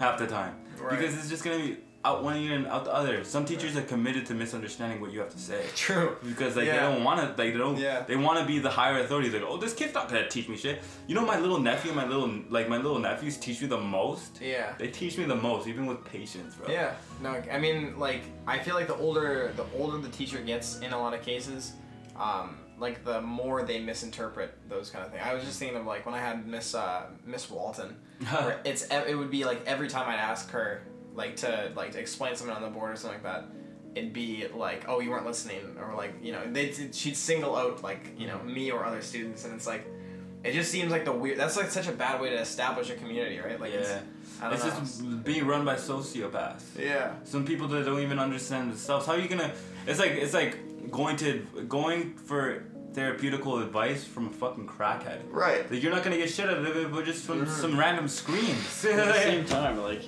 [0.00, 0.98] half the time Right.
[0.98, 3.24] because it's just gonna be out one ear and out the other.
[3.24, 6.16] Some teachers are committed to misunderstanding what you have to say True.
[6.22, 6.72] because like Yeah.
[6.74, 8.02] they don't want to like they don't Yeah.
[8.06, 10.56] they want to be the higher authorities like oh this kid's not gonna teach me
[10.58, 13.78] shit you know my little nephew my little like my little nephews teach me the
[13.80, 14.74] most Yeah.
[14.76, 16.92] they teach me the most even with patience bro Yeah.
[17.22, 20.92] No, I mean, like, I feel like the older the older the teacher gets in
[20.92, 21.72] a lot of cases,
[22.16, 25.22] um, like the more they misinterpret those kind of things.
[25.24, 27.96] I was just thinking of like when I had Miss uh, Miss Walton,
[28.30, 30.82] where it's it would be like every time I'd ask her
[31.14, 33.48] like to like to explain something on the board or something like that.
[33.94, 37.84] It'd be like, oh, you weren't listening, or like, you know, they she'd single out
[37.84, 39.86] like, you know, me or other students, and it's like,
[40.42, 41.38] it just seems like the weird.
[41.38, 43.60] That's like such a bad way to establish a community, right?
[43.60, 44.00] Like, it's, yeah
[44.40, 44.80] I don't it's know.
[44.80, 47.14] just being run by sociopaths yeah.
[47.24, 49.52] some people that don't even understand themselves how are you gonna
[49.86, 52.64] it's like it's like going to going for
[52.94, 55.70] therapeutical advice from a fucking crackhead Right.
[55.70, 57.60] like, you're not gonna get shit out of it but just from Mm-hmm.
[57.60, 60.02] some random screams at the same time, like,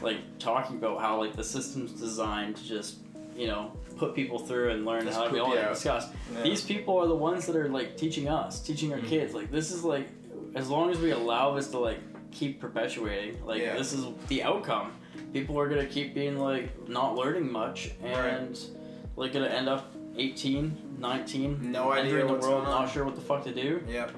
[0.00, 2.96] like talking about how like the system's designed to just,
[3.36, 5.74] you know, put people through and learn Just how to be poop all you out.
[5.74, 6.08] discuss.
[6.34, 6.42] Yeah.
[6.42, 9.34] These people are the ones that are like teaching us, teaching our kids.
[9.34, 10.08] Like this is like,
[10.54, 11.98] as long as we allow this to like
[12.32, 13.76] keep perpetuating, like Yeah.
[13.76, 14.92] this is the outcome.
[15.32, 18.58] People are gonna keep being like not learning much and
[19.16, 22.82] like gonna end up 18, 19, No idea entering the world, going on.
[22.84, 23.82] not sure what the fuck to do.
[23.88, 24.12] Yep.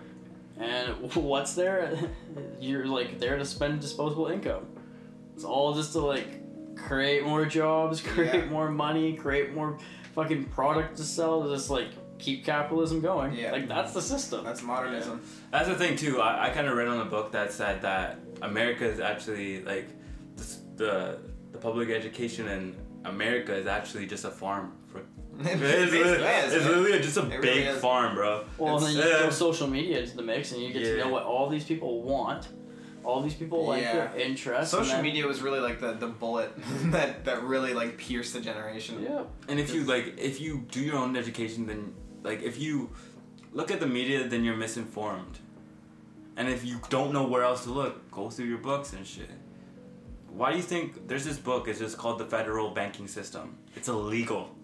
[0.59, 1.97] And what's there?
[2.61, 4.67] You're like there to spend disposable income.
[5.35, 8.51] It's all just to like create more jobs, create Yeah.
[8.51, 9.79] more money, create more
[10.15, 13.35] fucking product to sell, to just like keep capitalism going.
[13.35, 13.53] Yeah.
[13.53, 14.45] Like that's the system.
[14.45, 15.21] That's modernism.
[15.51, 16.21] That's the thing too.
[16.21, 19.89] I, I kind of read on a book that said that America is actually like
[20.37, 21.19] the the,
[21.53, 24.76] the public education in America is actually just a farm for.
[25.41, 27.81] It it's basically literally, it's literally just a It big is.
[27.81, 28.45] farm, bro.
[28.59, 30.83] well, and then you It's- throw uh, social media into the mix, and you get
[30.85, 32.49] to know what all these people want,
[33.05, 33.93] all these people like Yeah.
[34.09, 34.71] their interests.
[34.73, 36.53] Social then- media was really like the, the bullet
[36.91, 39.03] that, that really like pierced the generation.
[39.03, 39.25] Yeah.
[39.49, 42.91] And if you like, if you do your own education, then like if you
[43.53, 45.39] look at the media, then you're misinformed.
[46.39, 49.31] And if you don't know where else to look, go through your books and shit.
[50.29, 51.67] Why do you think there's this book?
[51.69, 53.57] It's just called the Federal Banking System.
[53.75, 54.55] It's illegal.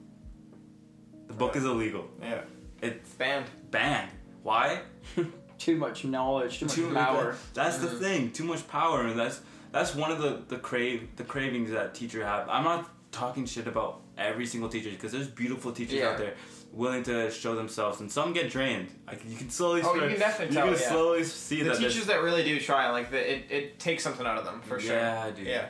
[1.33, 2.05] The book is illegal.
[2.21, 2.43] Yeah.
[2.83, 3.47] It's Banned.
[3.71, 4.11] banned.
[4.43, 4.83] Why?
[5.59, 7.37] too much knowledge, too much Too power.
[7.55, 8.01] That's the Mhm.
[8.01, 8.31] thing.
[8.33, 9.41] Too much power, and that's
[9.71, 12.49] that's one of the the crave the cravings that teacher have.
[12.49, 16.11] I'm not talking shit about every single teacher because there's beautiful teachers Yeah.
[16.11, 16.35] out there
[16.73, 18.89] willing to show themselves, and some get drained.
[19.07, 19.81] Like you can slowly.
[19.85, 20.89] Oh, you can definitely you tell, can yeah.
[20.89, 21.79] slowly see The that.
[21.79, 24.61] there's- teachers that really do try, like the, it, it takes something out of them
[24.63, 24.97] for sure.
[24.97, 25.47] Yeah, dude.
[25.47, 25.69] Yeah.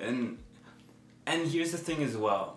[0.00, 0.38] And
[1.26, 2.55] and here's the thing as well.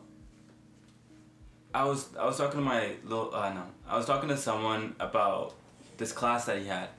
[1.73, 4.95] I was I was talking to my little uh no I was talking to someone
[4.99, 5.53] about
[5.97, 6.89] this class that he had.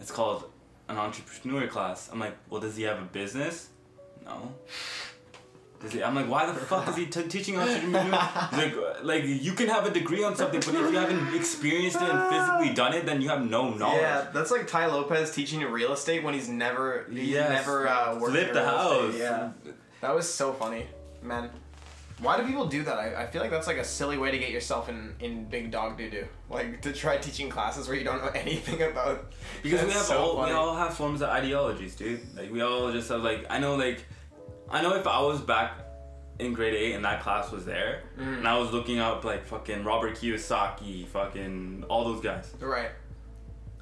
[0.00, 0.50] It's called
[0.88, 2.08] an entrepreneur class.
[2.12, 3.68] I'm like, well, does he have a business?
[4.24, 4.52] No.
[5.80, 8.10] Does he, I'm like, why the fuck is he t- teaching entrepreneur?
[8.52, 12.02] Like, like you can have a degree on something, but if you haven't experienced it
[12.10, 14.02] and physically done it, then you have no knowledge.
[14.02, 17.48] Yeah, that's like Tai Lopez teaching you real estate when he's never he's Yes.
[17.50, 19.04] never uh, worked Flip in the house.
[19.04, 19.18] estate.
[19.20, 19.50] Yeah,
[20.02, 20.86] that was so funny,
[21.22, 21.48] man.
[22.20, 22.98] Why do people do that?
[22.98, 25.70] I, I feel like that's like a silly way to get yourself in, in big
[25.70, 26.26] dog doo doo.
[26.50, 29.32] Like to try teaching classes where you don't know anything about.
[29.62, 30.52] Because we have so all funny.
[30.52, 32.20] we all have forms of ideologies, dude.
[32.36, 34.04] Like we all just have like I know like
[34.70, 35.72] I know if I was back
[36.38, 38.38] in grade eight and that class was there Mm.
[38.38, 42.90] and I was looking up like fucking Robert Kiyosaki, fucking all those guys, Right.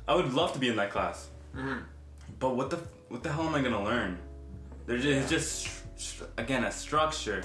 [0.09, 1.29] I would love to be in that class.
[1.57, 1.83] Mhm.
[2.38, 4.18] But what the what the hell am I gonna learn?
[4.87, 7.42] There's just, it's just again a structure.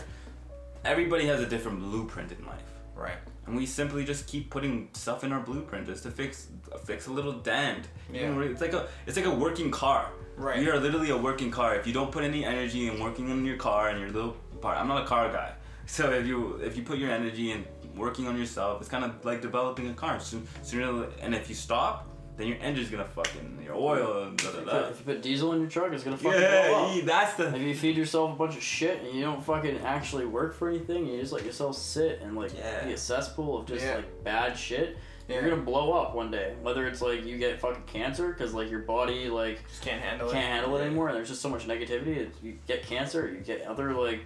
[0.85, 2.61] Everybody has a different blueprint in life.
[2.95, 3.17] Right.
[3.45, 6.47] And we simply just keep putting stuff in our blueprint just to fix
[6.85, 7.87] fix a little dent.
[8.11, 8.31] You Yeah.
[8.31, 10.11] know, It's like a it's like a working car.
[10.37, 10.59] Right.
[10.61, 11.75] You are literally a working car.
[11.75, 14.77] If you don't put any energy in working on your car and your little part,
[14.77, 15.51] I'm not a car guy.
[15.85, 17.65] So if you if you put your energy in
[17.97, 20.17] working on yourself, it's kind of like developing a car.
[20.19, 24.57] Sooner and if you stop, then your engine's gonna fucking your oil and da da
[24.57, 24.71] If you, da.
[24.81, 26.95] put, if you put diesel in your truck, it's gonna fucking blow up.
[26.95, 27.55] yeah, that's the.
[27.55, 30.69] If you feed yourself a bunch of shit and you don't fucking actually work for
[30.69, 32.85] anything, you just let yourself sit and like Yeah.
[32.85, 33.97] be a cesspool of just Yeah.
[33.97, 35.39] like bad shit, Yeah.
[35.41, 36.55] you're gonna blow up one day.
[36.61, 40.29] Whether it's like you get fucking cancer because like your body like Just can't handle
[40.31, 40.47] can't it.
[40.47, 42.29] handle it anymore and there's just so much negativity.
[42.41, 44.21] You get cancer, you get other like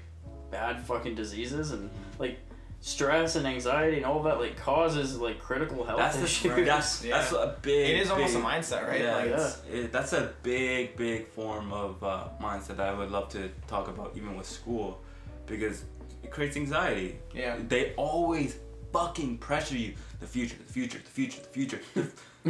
[0.49, 1.89] bad fucking diseases and
[2.19, 2.39] like
[2.87, 6.65] stress and anxiety and all that like causes like critical health that's the issues.
[6.65, 7.17] that's Yeah.
[7.17, 7.89] that's a big.
[7.89, 9.01] It is almost big- a mindset, right?
[9.01, 13.11] Yeah, Like, it's, it, that's a big, big form of uh, mindset that I would
[13.11, 15.01] love to talk about, even with school,
[15.47, 15.83] because
[16.23, 17.19] it creates anxiety.
[17.33, 17.57] Yeah.
[17.67, 18.55] They always
[18.93, 19.93] fucking pressure you.
[20.21, 21.81] The future, the future, the future, the future.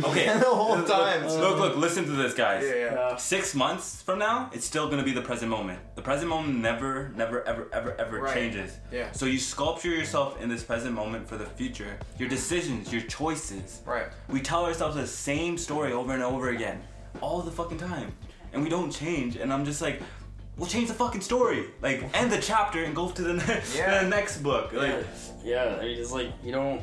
[0.04, 0.26] Okay.
[0.40, 1.26] The whole look, time.
[1.26, 2.64] Look, look, look, listen to this, guys.
[2.64, 2.94] Yeah, yeah.
[2.94, 3.16] Yeah.
[3.18, 5.80] Six months from now, it's still gonna be the present moment.
[5.96, 8.34] The present moment never, never, ever, ever, ever Right.
[8.34, 8.78] changes.
[8.92, 9.12] Yeah.
[9.12, 11.98] So you sculpture yourself in this present moment for the future.
[12.20, 13.82] Your decisions, your choices.
[13.86, 14.08] Right.
[14.30, 16.82] We tell ourselves the same story over and over again,
[17.22, 18.14] all the fucking time,
[18.54, 19.36] and we don't change.
[19.36, 20.02] And I'm just like,
[20.58, 24.04] we'll change the fucking story, like end the chapter and go to the, ne- Yeah.
[24.04, 24.74] the next book.
[24.74, 24.90] Like,
[25.44, 25.78] yeah, yeah.
[25.80, 26.82] I mean, it's like you don't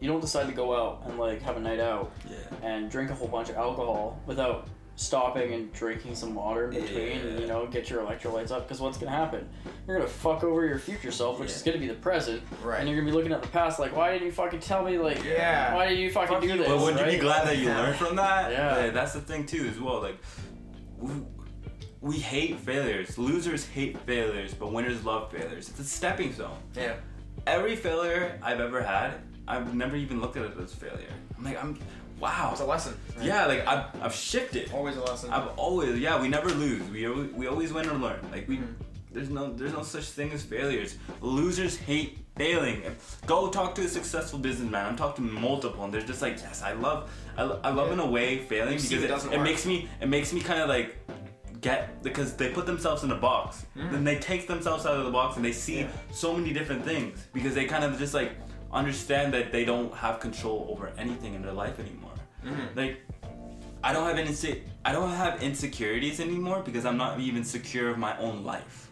[0.00, 3.10] you don't decide to go out and like have a night out yeah, and drink
[3.10, 7.46] a whole bunch of alcohol without stopping and drinking some water in between and you
[7.46, 9.48] know get your electrolytes up because what's gonna happen
[9.86, 12.80] you're gonna fuck over your future self which is gonna be the present Right.
[12.80, 14.98] and you're gonna be looking at the past like why didn't you fucking tell me
[14.98, 15.72] like Yeah.
[15.74, 16.56] why did you fucking Fuck do you.
[16.58, 18.50] this but wouldn't you be glad that you learned from that?
[18.50, 18.90] Yeah.
[18.90, 20.02] that's the thing too, as well.
[20.02, 20.18] Like,
[20.98, 21.12] we,
[22.00, 23.16] we hate failures.
[23.18, 25.68] Losers hate failures, but winners love failures.
[25.68, 26.56] It's a stepping stone.
[26.76, 26.94] Yeah.
[27.46, 29.14] Every failure I've ever had,
[29.48, 31.12] I've never even looked at it as failure.
[31.36, 31.78] I'm like, I'm,
[32.20, 32.50] wow.
[32.52, 32.94] It's a lesson.
[33.16, 33.26] right?
[33.26, 34.70] Yeah, like I've, I've shifted.
[34.72, 35.30] Always a lesson.
[35.30, 36.82] I've always, yeah, we never lose.
[36.90, 38.20] We always, we always win or learn.
[38.30, 38.74] Like we, Mhm.
[39.12, 40.96] there's no, there's no such thing as failures.
[41.20, 42.82] Losers hate failing.
[43.26, 44.86] Go talk to a successful businessman.
[44.86, 47.94] I'm talking to multiple, and they're just like, yes, I love, I, I love Yeah.
[47.94, 50.60] in a way failing You because it it, it makes me, it makes me kind
[50.60, 50.94] of like
[51.60, 53.64] get because they put themselves in a box.
[53.76, 53.90] Mhm.
[53.90, 55.88] Then they take themselves out of the box and they see Yeah.
[56.12, 58.32] so many different things because they kind of just like
[58.72, 62.12] understand that they don't have control over anything in their life anymore.
[62.44, 62.76] Mhm.
[62.76, 63.00] Like
[63.82, 67.88] I don't have any inse- I don't have insecurities anymore because I'm not even secure
[67.90, 68.90] of my own life.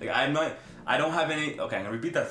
[0.00, 0.52] Like I'm not
[0.86, 2.30] I don't have any okay, I'm gonna repeat that.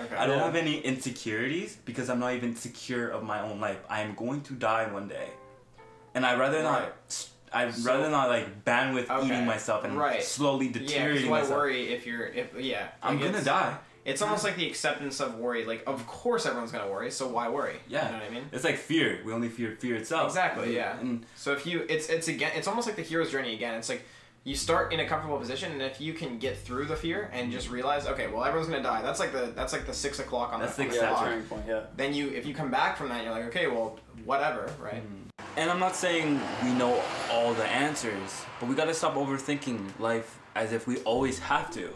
[0.00, 0.16] Okay.
[0.16, 3.78] I don't have any insecurities because I'm not even secure of my own life.
[3.88, 5.28] I am going to die one day.
[6.14, 6.64] And I'd rather Right.
[6.64, 9.26] not I'd So- rather not like bandwidth Okay.
[9.26, 10.22] eating myself and Right.
[10.24, 11.56] slowly Yeah, deteriorating why myself.
[11.58, 12.88] worry if you're if yeah.
[13.02, 13.76] I'm gonna die.
[14.04, 15.64] It's almost like the acceptance of worry.
[15.64, 17.76] Like, of course everyone's gonna worry, so why worry?
[17.88, 18.06] Yeah.
[18.06, 18.44] You know what I mean?
[18.52, 19.20] It's like fear.
[19.24, 20.26] We only fear fear itself.
[20.26, 20.98] Exactly, yeah.
[21.00, 23.74] And So if you, it's it's again, it's almost like the hero's journey again.
[23.74, 24.04] It's like
[24.44, 27.50] you start in a comfortable position, and if you can get through the fear and
[27.50, 29.00] just realize, okay, well everyone's gonna die.
[29.00, 31.24] That's like the that's like the six o'clock on That's the, the clock.
[31.24, 33.98] turning point yeah Then you, if you come back from that, you're like, okay, well,
[34.26, 35.02] whatever, right?
[35.02, 35.20] Mm-hmm.
[35.56, 40.38] And I'm not saying we know all the answers, but we gotta stop overthinking life
[40.54, 41.94] as if we always have to.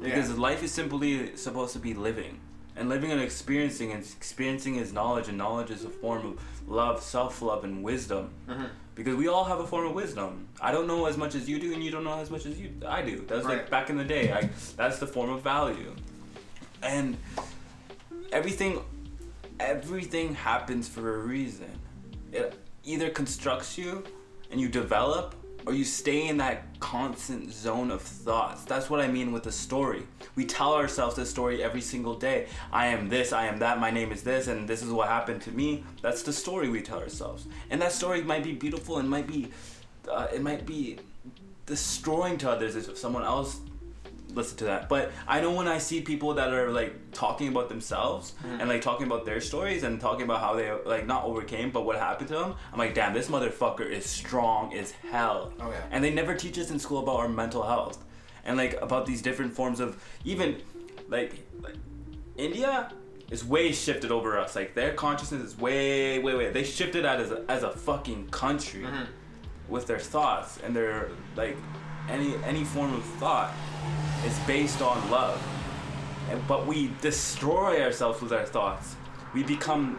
[0.00, 0.36] Because Yeah.
[0.36, 2.40] life is simply supposed to be living.
[2.78, 7.02] And living and experiencing, and experiencing is knowledge, and knowledge is a form of love,
[7.02, 8.30] self love, and wisdom.
[8.46, 8.68] Mhm.
[8.94, 10.48] Because we all have a form of wisdom.
[10.60, 12.58] I don't know as much as you do, and you don't know as much as
[12.60, 13.24] you I do.
[13.26, 14.32] That's like back in the day.
[14.32, 15.94] I, that's the form of value.
[16.82, 17.16] And
[18.32, 18.80] everything,
[19.60, 21.70] everything happens for a reason.
[22.32, 22.54] It
[22.84, 24.04] either constructs you,
[24.50, 25.34] and you develop,
[25.66, 28.64] or you stay in that constant zone of thoughts.
[28.64, 30.04] That's what I mean with the story.
[30.36, 32.46] We tell ourselves this story every single day.
[32.72, 35.42] I am this, I am that, my name is this, and this is what happened
[35.42, 35.82] to me.
[36.02, 37.46] That's the story we tell ourselves.
[37.68, 39.50] And that story might be beautiful and might be,
[40.08, 41.00] uh, it might be
[41.66, 43.60] destroying to others if someone else
[44.36, 44.88] listen to that.
[44.88, 48.82] But I know when I see people that are like talking about themselves and like
[48.82, 52.28] talking about their stories and talking about how they like not overcame, but what happened
[52.28, 52.54] to them.
[52.72, 55.52] I'm like, damn, this motherfucker is strong as hell.
[55.58, 55.82] Oh, yeah.
[55.90, 58.04] And they never teach us in school about our mental health
[58.44, 60.62] and like about these different forms of even
[61.08, 61.74] like, like
[62.36, 62.92] India
[63.30, 64.54] is way shifted over us.
[64.54, 66.50] Like their consciousness is way, way, way.
[66.50, 69.06] They shifted out as a, as a fucking country Mhm.
[69.68, 71.56] with their thoughts and their like
[72.08, 73.54] any any form of thought
[74.24, 75.42] is based on love.
[76.30, 78.96] And, but we destroy ourselves with our thoughts.
[79.32, 79.98] We become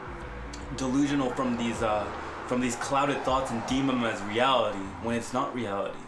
[0.75, 2.05] delusional from these uh,
[2.47, 5.99] from these clouded thoughts and deem them as reality when it's not reality.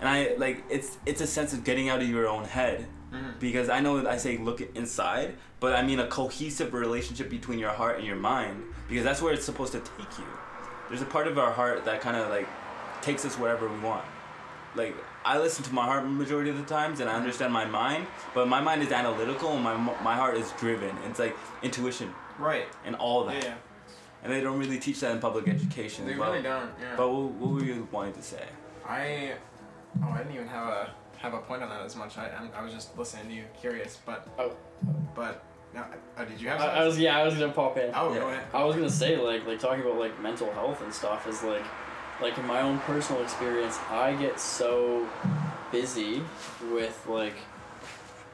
[0.00, 2.88] And I like it's it's a sense of getting out of your own head
[3.38, 7.70] Because I know I say look inside, but I mean a cohesive relationship between your
[7.70, 10.24] heart and your mind because that's where it's supposed to take you.
[10.88, 12.48] There's a part of our heart that kind of like
[13.00, 14.04] takes us wherever we want.
[14.74, 18.06] Like I listen to my heart majority of the times and I understand my mind,
[18.34, 20.96] but my mind is analytical and my my heart is driven.
[21.06, 22.66] It's like intuition Right.
[22.86, 23.42] and all that.
[23.42, 23.54] yeah.
[24.22, 26.06] And they don't really teach that in public education.
[26.06, 26.70] They but, really don't.
[26.80, 26.94] Yeah.
[26.96, 28.44] But what, what were you wanting to say?
[28.86, 29.32] I
[30.02, 32.16] oh I didn't even have a have a point on that as much.
[32.16, 34.52] I I'm, I was just listening to you, curious, but Oh.
[35.14, 35.42] but
[35.74, 35.84] no.
[36.16, 36.60] Oh, did you have?
[36.60, 36.78] I.
[36.80, 37.90] I was yeah, I was gonna pop in.
[37.94, 38.20] Oh, Yeah.
[38.20, 38.44] go ahead.
[38.54, 41.64] I was gonna say like like talking about like mental health and stuff is like
[42.20, 45.08] like in my own personal experience, I get so
[45.70, 46.22] busy
[46.72, 47.34] with like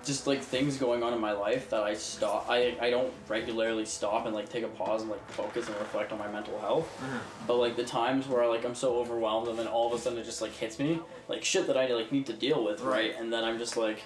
[0.05, 3.87] just like things going on in my life that I stop I, I don't regularly
[3.87, 6.87] stop and like take a pause and like focus and reflect on my mental health.
[6.99, 7.47] Mm-hmm.
[7.47, 10.19] But like the times where like I'm so overwhelmed and then all of a sudden
[10.19, 12.95] it just like hits me, like shit that I like need to deal with, right?
[12.95, 13.15] Right.
[13.19, 14.03] And then I'm just like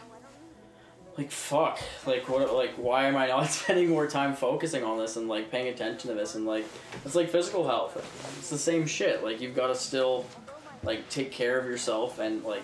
[1.18, 5.16] like fuck like what like why am i not spending more time focusing on this
[5.16, 6.64] and like paying attention to this and like
[7.04, 7.96] it's like physical health
[8.38, 10.24] it's the same shit like you've got to still
[10.85, 12.62] like take care of yourself and like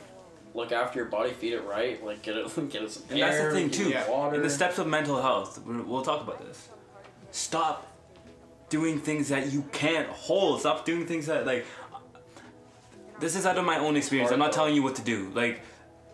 [0.55, 3.39] look after your body feed it right like get it get it some And that's
[3.39, 3.93] the thing too.
[4.09, 6.69] water In the steps of mental health, we'll talk about this.
[7.33, 7.91] Stop
[8.69, 10.61] doing things that you can't hold.
[10.61, 11.67] Stop doing things that like.
[13.21, 14.33] This is out of my own experience.
[14.33, 15.31] I'm not telling you what to do.
[15.35, 15.63] Like,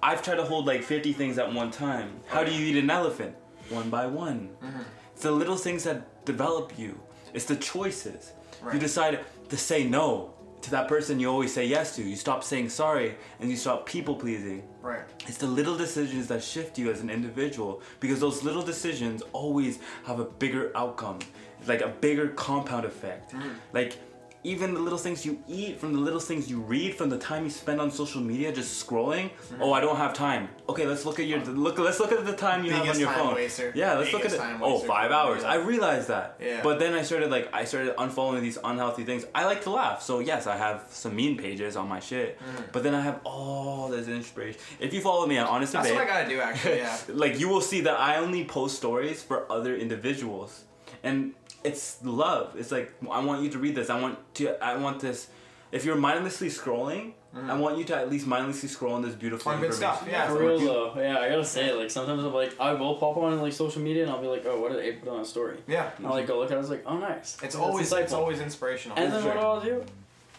[0.03, 2.21] I've tried to hold like 50 things at one time.
[2.27, 3.35] How do you eat an elephant?
[3.69, 4.51] One by one.
[4.63, 4.81] Mm-hmm.
[5.13, 6.99] It's the little things that develop you.
[7.35, 8.33] It's the choices.
[8.73, 12.03] You decide to say no to that person you always say yes to.
[12.03, 14.63] You stop saying sorry and you stop people pleasing.
[14.83, 15.03] Right.
[15.27, 19.79] It's the little decisions that shift you as an individual because those little decisions always
[20.05, 21.21] have a bigger outcome,
[21.67, 23.33] like a bigger compound effect.
[23.33, 23.49] Mm-hmm.
[23.73, 23.99] Like
[24.42, 27.44] even the little things you eat, from the little things you read, from the time
[27.44, 29.31] you spend on social media just scrolling.
[29.61, 30.48] Oh, I don't have time.
[30.68, 31.79] Okay, let's look at your look.
[31.79, 33.35] Let's look at the time you have on your time phone.
[33.35, 33.72] waster.
[33.74, 34.61] Yeah, let's look at Biggest it.
[34.62, 35.44] Oh, five hours.
[35.44, 36.37] I realized that.
[36.40, 36.62] Yeah.
[36.62, 39.26] But then I started like I started unfollowing these unhealthy things.
[39.35, 42.38] I like to laugh, so yes, I have some mean pages on my shit.
[42.38, 42.72] Mm.
[42.72, 44.61] But then I have all this inspiration.
[44.79, 46.79] If you follow me on Honest That's Debate, what I gotta do actually.
[46.79, 46.98] Yeah.
[47.09, 50.64] like you will see that I only post stories for other individuals,
[51.03, 52.55] and it's love.
[52.57, 53.90] It's like I want you to read this.
[53.90, 54.62] I want to.
[54.62, 55.29] I want this.
[55.73, 57.61] If you're mindlessly scrolling, I mm.
[57.61, 59.96] want you to at least mindlessly scroll on this beautiful On good information.
[59.99, 60.27] stuff, yeah.
[60.27, 63.40] For real though, yeah, I gotta say, like sometimes I'm like, I will pop on
[63.40, 65.59] like social media and I'll be like, oh, what did they put on a story?
[65.68, 65.90] Yeah.
[65.96, 67.35] And I'll like go look at it, I was like, oh, nice.
[67.35, 68.99] It's That's always it's always inspirational.
[68.99, 69.33] And then Sure.
[69.37, 69.85] what I'll do,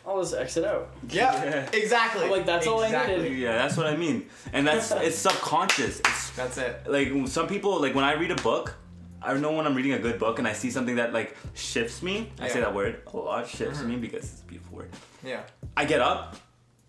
[0.06, 0.90] I'll just exit out.
[1.10, 1.80] yeah, Yeah.
[1.80, 2.28] exactly.
[2.30, 3.22] Like, that's all I exactly.
[3.22, 3.38] needed.
[3.38, 6.00] Yeah, that's what I mean, and that's it's subconscious.
[6.00, 6.88] It's That's it.
[6.88, 8.76] like some people like when I read a book,
[9.22, 12.02] I know when I'm reading a good book and I see something that like shifts
[12.02, 12.32] me.
[12.40, 14.90] I say that word a lot, shifts me because it's a beautiful word.
[15.24, 15.44] Yeah.
[15.78, 16.36] I get up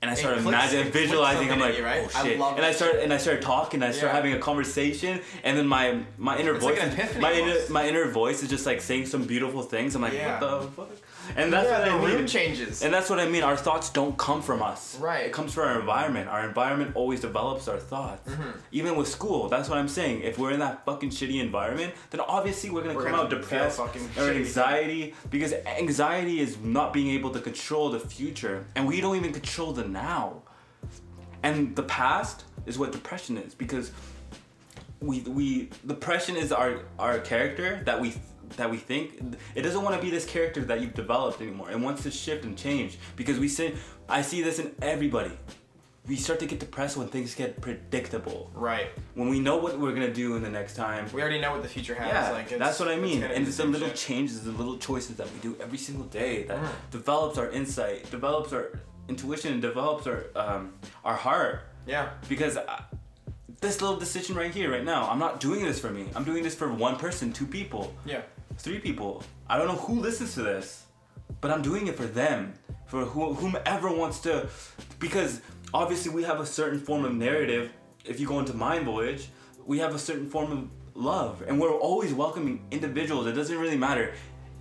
[0.01, 1.51] and I start imagining, visualizing.
[1.53, 2.03] I'm like, you, right?
[2.05, 2.39] oh shit!
[2.39, 3.83] love and I start and I start talking.
[3.85, 4.17] I start Yeah.
[4.17, 8.11] having a conversation, and then my my inner It's voice, like my inner my inner
[8.11, 9.95] voice is just like saying some beautiful things.
[9.95, 10.41] I'm like, Yeah.
[10.41, 10.89] what the fuck?
[11.37, 12.17] And that's yeah, what the I mean.
[12.19, 12.83] room changes.
[12.83, 13.43] And that's what I mean.
[13.43, 14.99] Our thoughts don't come from us.
[14.99, 15.27] Right.
[15.27, 16.29] It comes from our environment.
[16.29, 18.29] Our environment always develops our thoughts.
[18.29, 18.51] Mm-hmm.
[18.73, 20.23] Even with school, that's what I'm saying.
[20.23, 23.31] If we're in that fucking shitty environment, then obviously we're gonna We're come gonna out
[23.31, 29.01] depressed or anxiety because anxiety is not being able to control the future, and we
[29.01, 30.43] don't even control the now.
[31.43, 33.91] And the past is what depression is because
[35.01, 38.15] we we depression is our our character that we
[38.57, 41.71] that we think it doesn't want to be this character that you've developed anymore.
[41.71, 43.75] It wants to shift and change because we see
[44.09, 45.33] I see this in everybody.
[46.09, 48.51] We start to get depressed when things get predictable.
[48.55, 48.89] right.
[49.15, 51.07] When we know what we're gonna do in the next time.
[51.13, 52.09] We already know what the future has.
[52.13, 53.21] Yeah, like, it's, that's what I mean.
[53.21, 53.97] gonna And it's the little shit.
[53.97, 56.69] changes, the little choices that we do every single day that Mm.
[56.91, 60.73] develops our insight, develops our intuition, and develops our um,
[61.05, 62.11] our heart Yeah.
[62.29, 62.83] because I,
[63.61, 66.09] this little decision right here, right now, I'm not doing this for me.
[66.17, 68.23] I'm doing this for one person, two people, Yeah.
[68.63, 69.23] Three people.
[69.49, 70.87] I don't know who listens to this,
[71.41, 72.55] but I'm doing it for them,
[72.87, 74.49] for who, whomever wants to,
[74.99, 75.41] because
[75.75, 77.73] obviously we have a certain form of narrative.
[78.05, 79.29] If you go into Mind Voyage,
[79.67, 83.27] we have a certain form of love, and we're always welcoming individuals.
[83.27, 84.15] It doesn't really matter.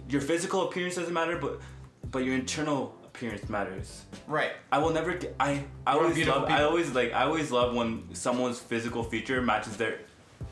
[0.09, 1.61] Your physical appearance doesn't matter, but
[2.09, 4.05] but your internal appearance matters.
[4.27, 4.51] Right.
[4.71, 5.13] I will never.
[5.13, 6.49] Get, I I We're always love.
[6.49, 7.13] I always like.
[7.13, 9.99] I always love when someone's physical feature matches their,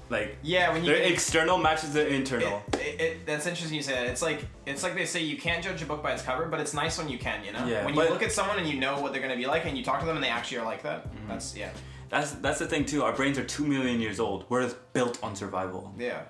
[0.09, 0.73] like Yeah.
[0.73, 2.63] When you can- external matches the internal.
[2.73, 4.07] It, it, it, that's interesting you say that.
[4.07, 6.59] It's like it's like they say you can't judge a book by its cover, but
[6.59, 7.65] it's nice when you can, you know.
[7.65, 9.77] Yeah, when you look at someone and you know what they're gonna be like, and
[9.77, 11.05] you talk to them and they actually are like that.
[11.13, 11.27] Mm-hmm.
[11.29, 11.69] That's yeah,
[12.09, 13.03] That's that's the thing too.
[13.03, 14.45] Our brains are two million years old.
[14.49, 15.93] We're built on survival.
[15.97, 16.21] yeah,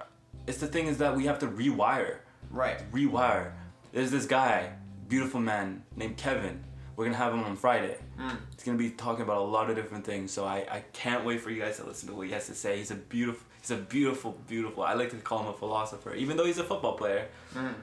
[0.47, 2.17] It's the thing is that we have to rewire,
[2.51, 2.79] right.
[2.91, 3.51] rewire.
[3.91, 4.71] There's this guy,
[5.07, 6.63] beautiful man named Kevin.
[6.95, 7.97] We're gonna have him on Friday.
[8.19, 8.35] Mm.
[8.53, 10.31] He's gonna be talking about a lot of different things.
[10.31, 12.53] So I, I can't wait for you guys to listen to what he has to
[12.53, 12.77] say.
[12.77, 14.83] He's a beautiful, he's a beautiful, beautiful.
[14.83, 17.27] I like to call him a philosopher, even though he's a football player.
[17.53, 17.73] Mm.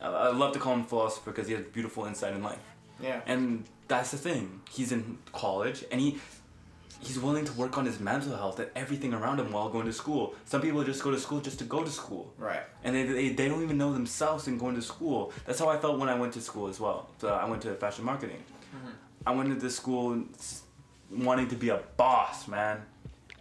[0.00, 2.58] I, I love to call him a philosopher because he has beautiful insight in life.
[3.00, 3.20] Yeah.
[3.26, 4.60] And that's the thing.
[4.70, 6.18] He's in college and he
[7.00, 9.92] he's willing to work on his mental health and everything around him while going to
[9.92, 10.34] school.
[10.46, 12.32] Some people just go to school just to go to school.
[12.38, 12.62] Right.
[12.82, 15.32] And they, they, they don't even know themselves in going to school.
[15.44, 17.10] That's how I felt when I went to school as well.
[17.18, 18.42] So I went to fashion marketing.
[19.26, 20.24] I went into this school
[21.10, 22.82] wanting to be a boss, man.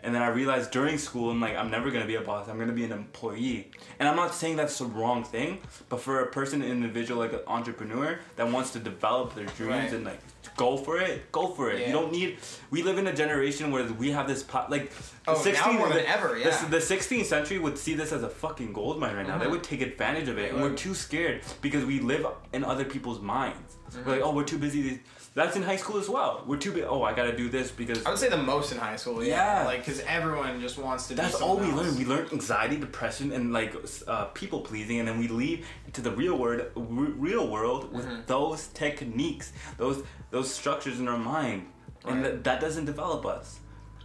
[0.03, 2.49] And then I realized during school, I'm like, I'm never gonna be a boss.
[2.49, 3.71] I'm gonna be an employee.
[3.99, 7.31] And I'm not saying that's the wrong thing, but for a person, an individual, like
[7.31, 9.93] an entrepreneur that wants to develop their dreams Right.
[9.93, 10.19] and like
[10.57, 11.79] go for it, go for it.
[11.79, 11.87] Yeah.
[11.87, 12.37] You don't need.
[12.69, 14.91] We live in a generation where we have this po- like.
[15.23, 16.49] the Oh, now more than ever, yeah.
[16.67, 19.37] The, 16th century would see this as a fucking gold mine right now.
[19.37, 19.51] They Mhm.
[19.51, 23.21] would take advantage of it, and we're too scared because we live in other people's
[23.21, 23.77] minds.
[23.91, 24.05] Mm-hmm.
[24.05, 24.99] We're like, oh, we're too busy.
[25.35, 26.43] That's in high school as well.
[26.45, 26.83] We're too big.
[26.87, 29.23] Oh, I gotta do this because I would say the most in high school.
[29.23, 29.61] Yeah.
[29.61, 29.65] Yeah.
[29.65, 31.15] Like, because everyone just wants to.
[31.15, 31.97] that's all we something learn.
[31.97, 33.73] We learn anxiety, depression, and like
[34.07, 36.83] uh, people pleasing, and then we leave to the real world, r-
[37.29, 38.25] real world with Mhm.
[38.27, 41.65] those techniques, those those structures in our mind,
[42.05, 42.43] and Right.
[42.43, 43.59] that doesn't develop us.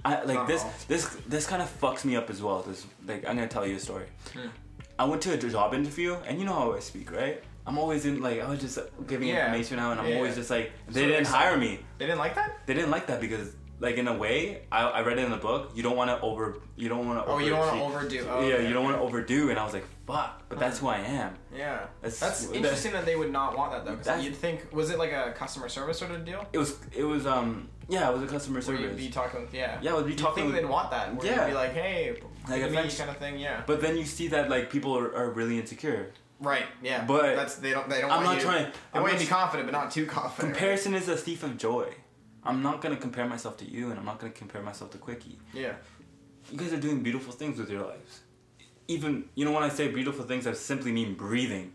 [0.05, 0.63] I like this.
[0.63, 0.73] Uh-oh.
[0.89, 2.63] This this kind of fucks me up as well.
[2.63, 4.07] This like I'm gonna tell you a story.
[4.33, 4.49] Hmm.
[4.99, 7.45] I went to a job interview, and you know how I speak, right?
[7.69, 9.45] I'm always in like I was just giving Yeah.
[9.47, 10.17] information out, and I'm Yeah.
[10.17, 11.81] always just like they of didn't hire me.
[11.99, 12.59] They didn't like that.
[12.67, 15.37] They didn't like that because like in a way, I, I read it in the
[15.37, 15.71] book.
[15.75, 16.59] You don't want to over.
[16.77, 17.31] You don't want to.
[17.31, 18.27] Oh, you don't want to overdo.
[18.29, 20.79] Oh, yeah, okay, you don't want to overdo, and I was like, "Fuck!" But that's
[20.81, 21.37] who I am.
[21.55, 21.87] Yeah.
[22.01, 23.95] That's- That's, interesting that they would not want that though.
[23.97, 26.45] Because you'd think, was it like a customer service sort of deal?
[26.53, 26.77] It was.
[26.97, 27.25] It was.
[27.27, 27.69] Um.
[27.91, 28.81] Yeah, it was a customer Where service.
[28.83, 29.79] you'd be talking, yeah.
[29.81, 31.15] Yeah, we'd be You'd talking think with- they'd want that.
[31.15, 31.43] Where Yeah.
[31.45, 33.39] You'd be like, hey, Like me kind of thing.
[33.39, 33.63] Yeah.
[33.67, 36.11] but then you see that like people are, are really insecure.
[36.41, 36.67] Right.
[36.83, 37.05] Yeah.
[37.05, 38.11] But that's they don't they don't.
[38.11, 39.91] I'm want not you trying- To, they I'm want you to be confident, but not
[39.91, 40.55] too confident.
[40.55, 41.93] Comparison is a thief of joy.
[42.45, 45.39] I'm not gonna compare myself to you, and I'm not gonna compare myself to Quickie.
[45.53, 45.75] Yeah.
[46.51, 48.21] You guys are doing beautiful things with your lives.
[48.87, 51.75] Even you know when I say beautiful things, I simply mean breathing.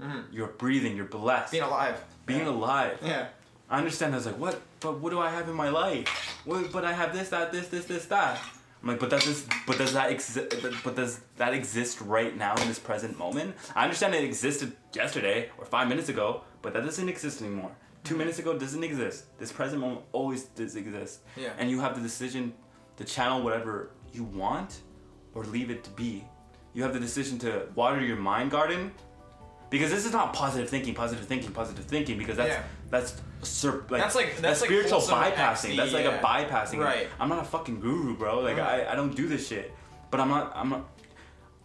[0.00, 0.96] hmm You're breathing.
[0.96, 1.52] You're blessed.
[1.52, 2.02] Being alive.
[2.26, 2.48] Being yeah.
[2.50, 2.98] alive.
[3.02, 3.28] Yeah.
[3.70, 4.12] I understand.
[4.14, 4.60] I was like, what?
[4.80, 6.08] But what do I have in my life?
[6.44, 8.38] What, but I have this, that, this, this, this, that.
[8.82, 10.54] I'm like, but does this, but does that exist?
[10.82, 13.54] But does that exist right now in this present moment?
[13.76, 17.72] I understand it existed yesterday or five minutes ago, but that doesn't exist anymore.
[18.04, 19.26] Two minutes ago doesn't exist.
[19.38, 21.20] This present moment always does exist.
[21.36, 21.52] Yeah.
[21.58, 22.54] And you have the decision
[22.96, 24.80] to channel whatever you want,
[25.34, 26.24] or leave it to be.
[26.72, 28.92] You have the decision to water your mind garden
[29.70, 32.18] because this is not positive thinking, positive thinking, positive thinking.
[32.18, 32.62] Because that's Yeah.
[32.90, 35.70] that's sur- like That's like- that's like spiritual bypassing.
[35.72, 36.20] XD, that's like yeah.
[36.20, 36.78] a bypassing.
[36.78, 37.08] Right.
[37.18, 38.40] I'm not a fucking guru, bro.
[38.40, 38.86] Like Right.
[38.86, 39.72] I, I don't do this shit.
[40.10, 40.88] But I'm not I'm not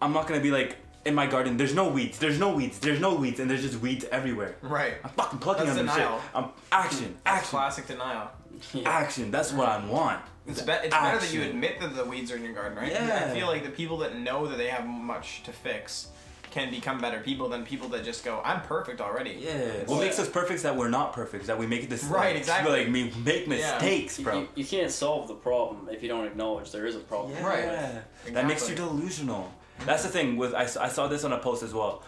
[0.01, 1.58] I'm not gonna be like in my garden.
[1.58, 2.18] There's no weeds.
[2.20, 2.80] There's no weeds.
[2.80, 4.56] There's no weeds, and there's just weeds everywhere.
[4.62, 4.95] Right.
[5.03, 6.03] I'm fucking plucking That's them and shit.
[6.06, 6.22] denial.
[6.34, 8.30] I'm action, action, Classic denial.
[8.74, 8.89] Yeah.
[9.03, 9.32] action.
[9.32, 10.22] That's what I want.
[10.47, 12.91] It's, be- it's better that you admit that the weeds are in your garden, right?
[12.91, 13.28] Yeah.
[13.32, 16.08] I feel like the people that know that they have much to fix
[16.56, 19.51] can become better people than people that just go, "I'm perfect already." Yeah.
[19.88, 21.41] What like- makes us perfect is that we're not perfect.
[21.43, 22.72] Is that we make this Right, exactly.
[22.72, 24.39] Like we make mistakes, You, bro.
[24.39, 27.34] you, you can't solve the problem if you don't acknowledge there is a problem.
[27.34, 27.45] Yeah.
[27.45, 28.34] Right.
[28.34, 28.97] That makes you Exactly.
[28.99, 29.53] delusional.
[29.86, 32.03] That's the thing with I saw this on a post as well.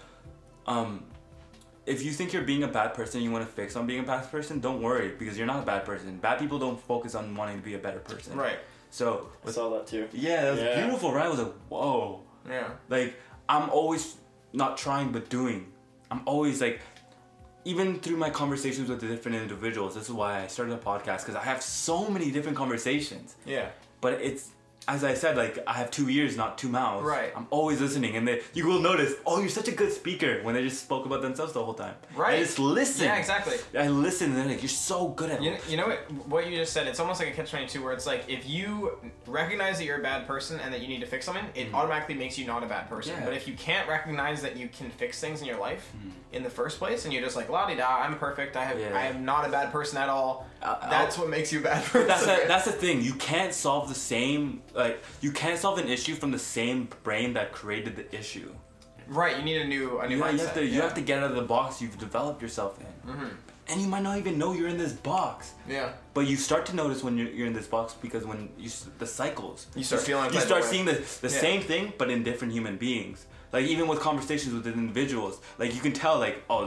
[0.66, 1.04] Um,
[1.86, 4.08] if you think you're being a bad person, you want to fix on being a
[4.16, 6.18] bad person, don't worry because you're not a bad person.
[6.18, 8.38] Bad people don't focus on wanting to be a better person.
[8.38, 8.60] Right.
[8.92, 10.08] So I with, saw that too.
[10.14, 10.82] yeah, that was Yeah.
[10.86, 11.26] beautiful, right?
[11.26, 12.22] I was like, whoa.
[12.50, 12.70] Yeah.
[12.90, 13.16] Like
[13.50, 14.16] I'm always
[14.54, 15.72] not trying but doing.
[16.10, 16.82] I'm always like
[17.66, 19.96] even through my conversations with the different individuals.
[19.96, 23.36] This is why I started a podcast because I have so many different conversations.
[23.46, 23.70] Yeah.
[24.00, 24.52] But it's
[24.88, 27.06] as I said, like I have two ears, not two mouths.
[27.06, 27.32] Right.
[27.36, 30.56] I'm always listening, and they, you will notice, oh, you're such a good speaker when
[30.56, 31.96] they just spoke about themselves the whole time.
[32.16, 32.36] Right.
[32.36, 33.06] I just listen.
[33.06, 33.58] Yeah, exactly.
[33.78, 35.70] I listen, and they're like, you're so good at You, it.
[35.70, 36.88] you know what, what you just said?
[36.88, 40.04] It's almost like a catch 22 where it's like if you recognize that you're a
[40.04, 42.68] bad person and that you need to fix something, it automatically makes you not a
[42.68, 43.16] bad person.
[43.16, 43.20] Mm.
[43.20, 43.26] Yeah.
[43.26, 46.12] But if you can't recognize that you can fix things in your life Mm.
[46.34, 48.80] in the first place and you're just like, la di da, I'm perfect, I, have,
[48.80, 48.92] Yeah.
[48.98, 51.64] I am not a bad person at all, Uh, that's I'll- what makes you a
[51.64, 52.08] bad person.
[52.08, 53.02] That's the, that's the thing.
[53.02, 57.34] You can't solve the same like you can't solve an issue from the same brain
[57.34, 58.52] that created the issue.
[59.08, 60.32] right, you need a new, a new You, mindset.
[60.34, 63.12] you have to you have to get out of the box you've developed yourself in,
[63.14, 63.30] Mhm.
[63.70, 65.54] and you might not even know you're in this box.
[65.70, 65.90] Yeah.
[66.14, 69.08] But you start to notice when you're, you're in this box because when you the
[69.08, 71.42] cycles You start feeling you start seeing the the Yeah.
[71.46, 73.26] same thing but in different human beings.
[73.54, 76.64] Like even with conversations with individuals, like you can tell like oh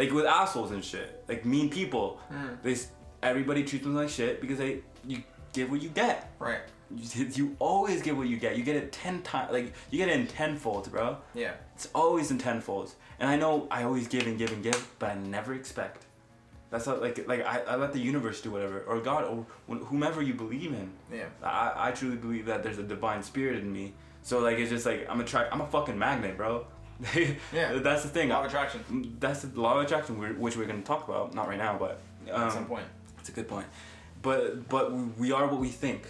[0.00, 2.06] like with assholes and shit, like mean people.
[2.32, 2.62] Mm.
[2.62, 2.76] They
[3.22, 6.32] everybody treats them like shit because they you give what you get.
[6.38, 6.60] Right.
[6.94, 8.56] You, you always get what you get.
[8.56, 9.52] You get it ten times.
[9.52, 11.16] Like you get it in tenfold, bro.
[11.34, 11.52] Yeah.
[11.74, 12.96] It's always in tenfolds.
[13.18, 16.06] And I know I always give and give and give, but I never expect.
[16.70, 20.22] That's not like like I, I let the universe do whatever or God or whomever
[20.22, 20.90] you believe in.
[21.12, 21.26] Yeah.
[21.42, 23.94] I, I truly believe that there's a divine spirit in me.
[24.22, 26.66] So like it's just like I'm a tra- I'm a fucking magnet, bro.
[27.52, 27.74] Yeah.
[27.74, 28.28] That's the thing.
[28.28, 29.16] Law of attraction.
[29.18, 31.34] That's the law of attraction, which we're gonna talk about.
[31.34, 32.00] Not right now, but
[32.30, 32.84] um, At some point.
[33.22, 33.66] It's a good point.
[34.20, 36.02] But but we are what we think,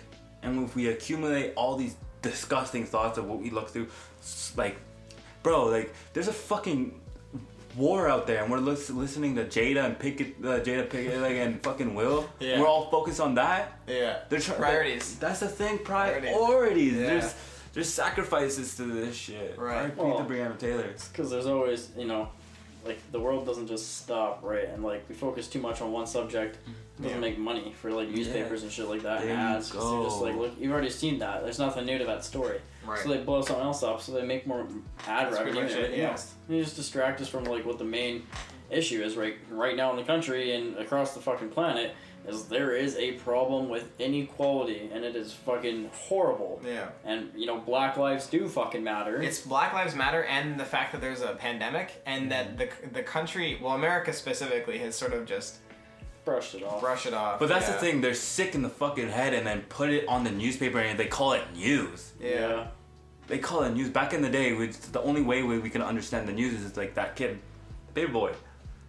[0.42, 3.88] and if we accumulate all these disgusting thoughts of what we look through,
[4.56, 4.76] like,
[5.42, 6.98] bro, like there's a fucking
[7.76, 11.36] war out there, and we're lis- listening to Jada and Pinkett, uh, Jada Pinkett, like,
[11.36, 12.26] and fucking Will.
[12.40, 12.60] Yeah.
[12.60, 13.78] We're all focused on that.
[13.86, 14.20] Yeah.
[14.30, 15.18] They're trying Priorities.
[15.18, 15.78] That's the thing.
[15.80, 16.30] Priorities.
[16.32, 16.94] Priorities.
[16.94, 17.06] Yeah.
[17.08, 17.34] There's
[17.74, 19.58] there's sacrifices to this shit.
[19.58, 19.76] Right.
[19.84, 20.00] R.I.P.
[20.00, 20.88] Well- to Breonna Taylor.
[21.12, 22.30] because there's always you know
[22.84, 26.06] like the world doesn't just stop right and like we focus too much on one
[26.06, 27.20] subject it doesn't Yeah.
[27.20, 30.20] make money for like newspapers and shit like that There and ads 'cause they're just
[30.20, 32.98] like look you've already seen that there's nothing new to that story Right.
[32.98, 34.66] so they blow something else up so they make more
[35.06, 36.10] ad That's revenue much it, yeah.
[36.10, 38.26] else and you just distract us from like what the main
[38.70, 41.94] issue is right right now in the country and across the fucking planet
[42.26, 46.88] is there is a problem with inequality and it is fucking horrible Yeah.
[47.04, 50.92] and you know black lives do fucking matter It's Black Lives Matter and the fact
[50.92, 52.92] that there's a pandemic and that mm-hmm.
[52.92, 55.58] the the country, well, America specifically, has sort of just
[56.24, 57.38] brushed it off Brush it off.
[57.38, 57.74] But that's yeah.
[57.74, 58.00] the thing.
[58.00, 61.06] They're sick in the fucking head, and then put it on the newspaper, and they
[61.06, 62.12] call it news.
[62.20, 62.68] Yeah.
[63.26, 63.88] They call it news.
[63.88, 66.76] Back in the day, we, the only way we, we can understand the news is
[66.76, 67.40] like that kid,
[67.94, 68.32] baby boy.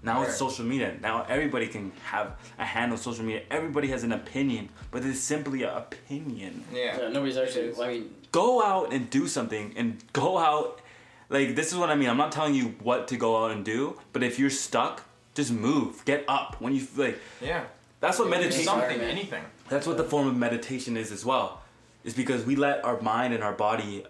[0.03, 0.95] Now it's social media.
[1.01, 3.43] Now everybody can have a hand on social media.
[3.49, 6.63] Everybody has an opinion, but it's simply an opinion.
[6.73, 6.99] Yeah.
[6.99, 7.73] Yeah, nobody's actually.
[7.81, 10.81] I mean, Go out and do something, and go out.
[11.29, 12.09] Like this is what I mean.
[12.09, 15.03] I'm not telling you what to go out and do, but if you're stuck,
[15.35, 16.03] just move.
[16.05, 16.59] Get up.
[16.59, 17.63] When you like, Yeah.
[17.99, 18.65] that's what Yeah, meditation.
[18.65, 19.43] Something, anything.
[19.69, 21.61] That's what the form of meditation is as well.
[22.03, 24.05] Is because we let our mind and our body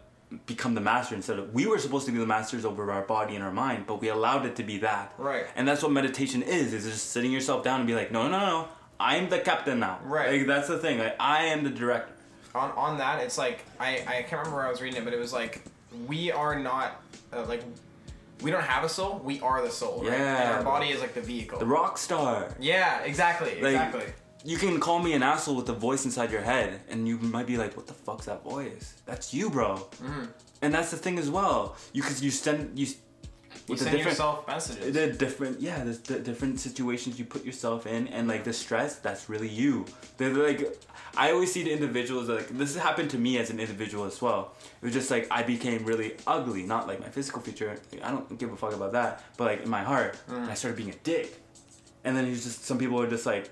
[0.46, 3.36] become the master instead of we were supposed to be the masters over our body
[3.36, 5.14] and our mind, but we allowed it to be that.
[5.18, 5.46] Right.
[5.56, 8.40] And that's what meditation is, is just sitting yourself down and be like, no, no,
[8.40, 8.68] no,
[9.00, 10.00] I'm the captain now.
[10.04, 10.38] Right.
[10.40, 11.00] Like that's the thing.
[11.00, 12.14] Like I am the director.
[12.56, 15.14] on on that it's like I, I can't remember where I was reading it but
[15.14, 15.64] it was like
[16.08, 17.02] we are not
[17.34, 17.64] uh, like
[18.42, 20.14] we don't have a soul we are the soul right?
[20.14, 20.58] and Yeah.
[20.58, 22.54] our body is like the vehicle The rock star.
[22.60, 24.06] yeah exactly Like, exactly
[24.46, 27.48] You can call me an asshole with a voice inside your head, and you might
[27.48, 28.94] be like, "What the fuck's that voice?
[29.06, 30.28] That's you, bro." Mhm.
[30.62, 31.76] And that's the thing as well.
[31.94, 32.94] You cause you send you you
[33.70, 37.46] with the send different yourself messages the different yeah the, the different situations you put
[37.46, 39.86] yourself in and like the stress that's really you
[40.18, 40.76] they're like
[41.16, 44.22] i always see the individuals like this has happened to me as an individual as
[44.22, 48.04] well it was just like i became really ugly not like my physical feature like,
[48.04, 50.76] i don't give a fuck about that but like in my heart and i started
[50.76, 51.42] being a dick
[52.04, 53.50] and then he's just some people are just like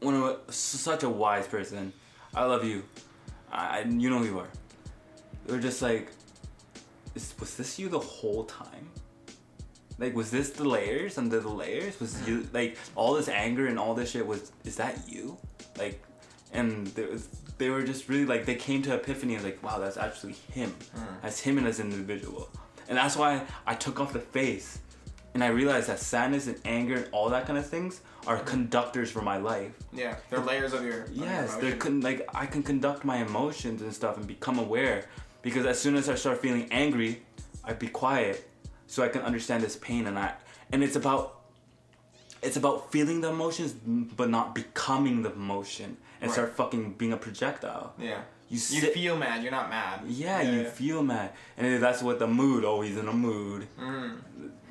[0.00, 1.92] one of such a wise person
[2.34, 2.82] i love you
[3.52, 4.48] I, you know who you are
[5.46, 6.10] they're just like
[7.14, 8.90] is, was this you the whole time
[9.98, 12.00] like, was this the layers under the layers?
[12.00, 14.26] Was you like all this anger and all this shit?
[14.26, 15.36] Was is that you?
[15.78, 16.02] Like,
[16.52, 17.28] and there was,
[17.58, 20.70] they were just really like they came to epiphany and like, wow, that's actually him.
[20.94, 21.04] Hmm.
[21.22, 22.48] That's him and as an individual,
[22.88, 24.80] and that's why I took off the face,
[25.32, 29.10] and I realized that sadness and anger and all that kind of things are conductors
[29.10, 29.72] for my life.
[29.92, 33.18] yeah they're layers of your of your Yes, they're con- like I can conduct my
[33.18, 35.04] emotions and stuff and become aware
[35.42, 37.22] because as soon as I start feeling angry,
[37.64, 38.48] I'd be quiet
[38.86, 40.32] so I can understand this pain and I
[40.72, 41.40] and it's about
[42.42, 43.72] it's about feeling the emotions
[44.20, 46.32] but not becoming the emotion and Right.
[46.34, 47.92] start fucking being a projectile.
[47.98, 52.18] yeah You you feel mad you're not mad yeah, you feel mad and that's what
[52.18, 53.60] the mood always in a mood.
[53.78, 54.12] mm,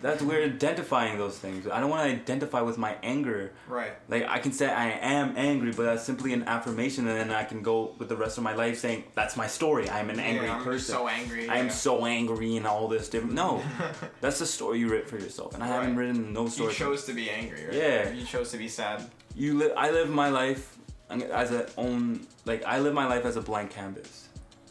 [0.03, 1.65] That's we're identifying those things.
[1.65, 3.53] I don't want to identify with my anger.
[3.69, 7.31] right Like I can say I am angry, but that's simply an affirmation, and then
[7.31, 9.89] I can go with the rest of my life saying that's my story.
[9.89, 10.93] I'm an angry yeah, I'm person.
[10.95, 11.71] so angry I am yeah.
[11.71, 13.33] so angry and all this different.
[13.33, 13.63] No,
[14.21, 16.69] that's the story you wrote for yourself, and I haven't written no story.
[16.73, 18.11] you chose to be angry right Yeah.
[18.11, 19.71] you chose to be sad You live.
[19.77, 20.77] I live my life
[21.09, 22.27] as a own.
[22.43, 24.27] Like I live my life as a blank canvas.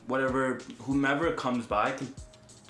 [0.09, 2.13] Whatever, whomever comes by can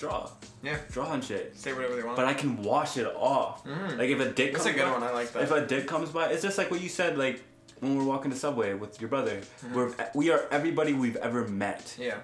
[0.03, 0.29] draw,
[0.65, 0.79] yeah.
[0.91, 1.57] Draw on shit.
[1.57, 2.17] say whatever they want.
[2.17, 3.65] But I can wash it off.
[3.65, 3.99] Mhm.
[3.99, 5.03] Like if a dick that's comes a good by, one.
[5.05, 5.43] I like that.
[5.45, 7.41] if a dick comes by, it's just like what you said, like
[7.81, 9.41] when we're walking the subway with your brother.
[9.73, 12.19] We're we are everybody we've ever met, yeah.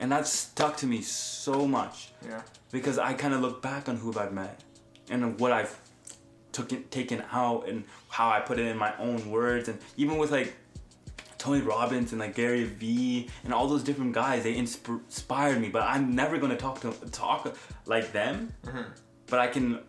[0.00, 2.10] And that stuck to me so much.
[2.26, 2.42] Yeah.
[2.72, 4.60] Because I kind of look back on who I've met
[5.08, 5.78] and what I've
[6.52, 10.18] took it, taken out and how I put it in my own words, and even
[10.18, 10.56] with like
[11.40, 15.68] Tony Robbins and like Gary Vee and all those different guys, they insp- inspired me.
[15.70, 18.52] But I'm never gonna talk to talk like them.
[18.64, 18.84] Mhm.
[19.26, 19.80] But I can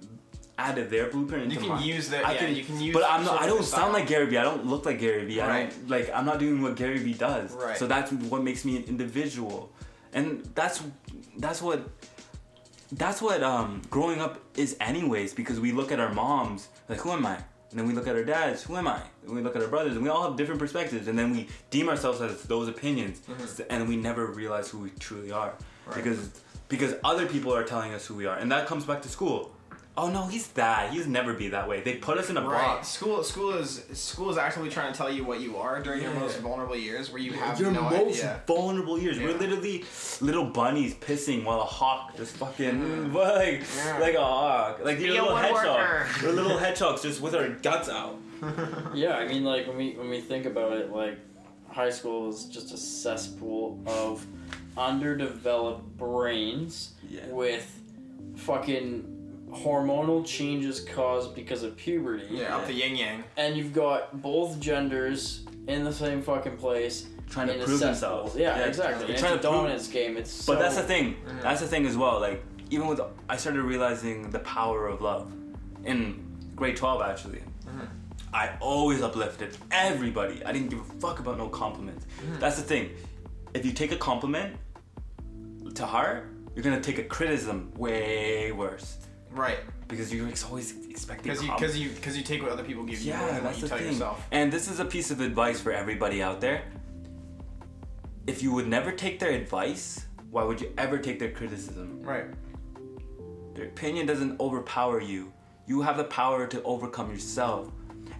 [0.57, 1.51] add to their blueprint.
[1.51, 1.83] You can mine.
[1.83, 3.41] use their- I yeah, you can use But I'm not.
[3.41, 4.37] I don't sound like Gary Vee.
[4.37, 5.41] I don't look like Gary Vee.
[5.41, 6.09] I don't like.
[6.13, 7.51] I'm not doing what Gary Vee does.
[7.51, 7.77] Right.
[7.77, 9.71] So that's what makes me an individual,
[10.13, 10.81] and that's
[11.37, 11.79] that's what
[12.93, 17.11] that's what um growing up is anyways because we look at our moms like who
[17.11, 17.37] am I
[17.71, 19.01] And then we look at our dads, who am I?
[19.25, 21.07] And we look at our brothers, and we all have different perspectives.
[21.07, 23.63] And then we deem ourselves as those opinions, mm-hmm.
[23.69, 25.53] and we never realize who we truly are,
[25.85, 25.95] Right.
[25.95, 26.29] because
[26.67, 29.51] because other people are telling us who we are, and that comes back to school.
[29.97, 30.91] Oh no, he's that.
[30.93, 31.81] He's never be that way.
[31.81, 32.61] They put us in a Right.
[32.77, 32.87] box.
[32.87, 36.13] School school is school is actively trying to tell you what you are during your
[36.13, 38.41] most vulnerable years where you have Your no most idea.
[38.47, 39.19] vulnerable years.
[39.19, 39.83] We're literally
[40.21, 42.71] little bunnies pissing while a hawk just fucking
[43.11, 43.13] mm.
[43.43, 43.97] like Yeah.
[43.99, 46.07] like a hawk, like Be you're a little hedgehog.
[46.23, 48.15] We're little hedgehogs just with our guts out.
[48.95, 51.19] Yeah, I mean, like when we when we think about it, like
[51.69, 54.25] high school is just a cesspool of
[54.77, 57.27] underdeveloped brains Yeah.
[57.27, 57.67] with
[58.37, 59.20] fucking
[59.51, 62.27] hormonal changes caused because of puberty.
[62.29, 63.23] Yeah, up the yin yang.
[63.37, 67.07] And you've got both genders in the same fucking place.
[67.29, 68.35] Trying to prove themselves.
[68.35, 68.99] Yeah, Yeah, exactly.
[69.05, 70.17] they're And trying it's to a prove- dominance game.
[70.17, 71.15] It's But that's the thing.
[71.25, 71.41] Mhm.
[71.41, 72.19] That's the thing as well.
[72.19, 72.99] Like even with
[73.29, 75.31] I started realizing the power of love
[75.85, 76.21] in
[76.57, 77.39] grade twelve actually.
[77.65, 77.87] Mhm.
[78.33, 80.43] I always uplifted everybody.
[80.45, 82.05] I didn't give a fuck about no compliments.
[82.39, 82.89] That's the thing.
[83.53, 84.55] If you take a compliment
[85.75, 88.97] to heart, you're gonna take a criticism way worse
[89.33, 89.59] Right.
[89.87, 91.31] because you're always expecting.
[91.31, 93.43] Because you because you because you take what other people give you more yeah, than
[93.43, 93.87] that's you the tell thing.
[93.87, 94.27] yourself.
[94.31, 96.63] And this is a piece of advice for everybody out there.
[98.27, 102.01] If you would never take their advice, why would you ever take their criticism?
[102.01, 102.25] Right.
[103.53, 105.33] Their opinion doesn't overpower you.
[105.67, 107.69] You have the power to overcome yourself.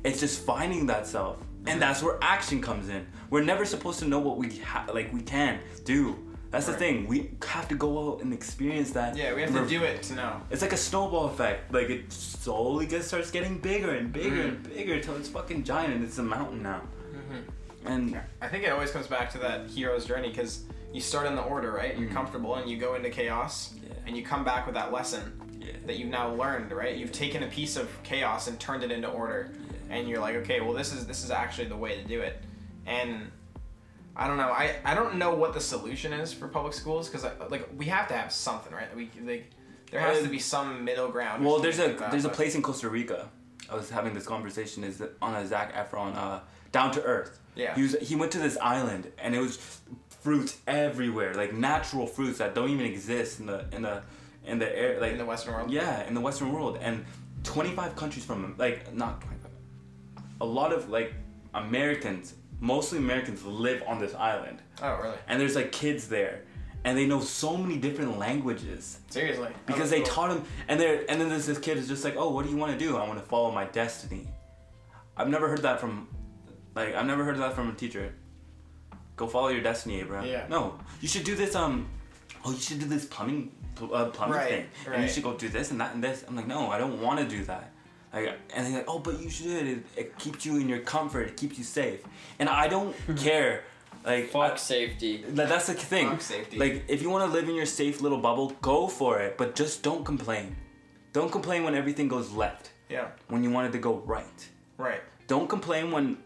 [0.04, 1.80] It's just finding that self, and mm-hmm.
[1.80, 3.08] that's where action comes in.
[3.30, 6.18] We're never supposed to know what we ha- like we can do.
[6.52, 7.08] That's the thing.
[7.08, 9.16] We have to go out and experience that.
[9.16, 10.42] Yeah, we have to do it to know.
[10.50, 11.74] It's like a snowball effect.
[11.74, 14.50] Like it slowly gets starts getting bigger and bigger Mm-hmm.
[14.50, 16.82] and bigger until it's fucking giant and it's a mountain now.
[17.86, 21.36] And I think it always comes back to that hero's journey because you start in
[21.36, 21.98] the order, right?
[21.98, 23.94] You're comfortable and you go into chaos, Yeah.
[24.06, 26.96] and you come back with that lesson yeah, that you've now learned, right?
[26.96, 29.52] You've taken a piece of chaos and turned it into order,
[29.90, 29.96] Yeah.
[29.96, 32.44] and you're like, okay, well, this is this is actually the way to do it.
[32.86, 33.32] And
[34.16, 37.26] I don't know, I I don't know what the solution is for public schools because
[37.50, 38.94] like we have to have something, right?
[38.96, 39.50] We like
[39.92, 41.46] there has Uh, to be some middle ground.
[41.46, 43.30] well, there's a like that, there's a place in Costa Rica.
[43.70, 46.40] I was having this conversation is on a Zac Efron uh,
[46.72, 47.40] Down to Earth.
[47.56, 47.74] Yeah.
[47.76, 49.58] He was he went to this island and it was
[50.22, 54.02] fruits everywhere, like natural fruits that don't even exist in the in the
[54.46, 55.72] in the air like in the Western world.
[55.72, 57.06] Yeah, in the Western world, and
[57.44, 59.52] 25 countries from like not 25,
[60.42, 61.14] a lot of like
[61.54, 65.18] Americans, mostly Americans, live on this island, Oh, really?
[65.28, 66.44] and there's like kids there,
[66.86, 69.50] and they know so many different languages Seriously?
[69.66, 70.08] Because they cool.
[70.14, 72.52] taught them, and they're and then there's this kid is just like, oh, what do
[72.52, 72.96] you want to do?
[72.98, 74.28] I want to follow my destiny.
[75.18, 76.08] I've never heard that from,
[76.74, 78.14] like, I've never heard that from a teacher.
[79.18, 80.26] Go follow your destiny, Abraham.
[80.26, 80.46] Yeah.
[80.50, 81.54] No, you should do this.
[81.56, 81.88] Um,
[82.46, 85.34] oh, you should do this plumbing, pl- uh, plumbing Right, thing, and you should go
[85.34, 86.24] do this and that and this.
[86.28, 87.72] I'm like, no, I don't want to do that.
[88.14, 89.66] Like, and they're like, oh, but you should.
[89.68, 91.28] It, it keeps you in your comfort.
[91.30, 92.02] It keeps you safe.
[92.40, 93.64] And I don't care.
[94.04, 95.24] Like, Fuck I- safety.
[95.34, 96.10] like, that's the thing.
[96.10, 96.58] Fuck safety.
[96.58, 99.38] Like, if you want to live in your safe little bubble, go for it.
[99.38, 100.56] But just don't complain.
[101.14, 102.72] Don't complain when everything goes left.
[102.90, 103.08] Yeah.
[103.28, 104.50] When you wanted to go right.
[104.78, 105.02] Right.
[105.28, 106.18] Don't complain when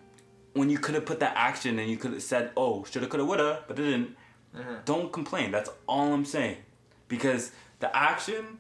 [0.54, 3.26] when you could have put that action and you could have said, "Oh, shoulda, coulda,
[3.26, 4.16] woulda," but it didn't.
[4.56, 4.86] Mhm.
[4.86, 5.52] Don't complain.
[5.52, 6.58] That's all I'm saying.
[7.10, 8.58] Because the action,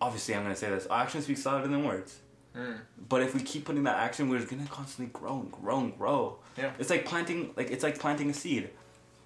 [0.00, 2.20] obviously, I'm gonna say this: action speaks louder than words.
[2.56, 2.78] Mm.
[3.08, 6.38] But if we keep putting that action, we're gonna constantly grow and grow and grow.
[6.56, 6.72] Yeah.
[6.78, 8.70] It's like planting, like it's like planting a seed.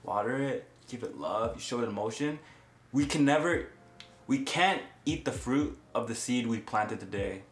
[0.02, 2.38] Water it, give it love, you show it emotion.
[2.92, 3.66] We can never,
[4.26, 7.42] we can't eat the fruit of the seed we planted today.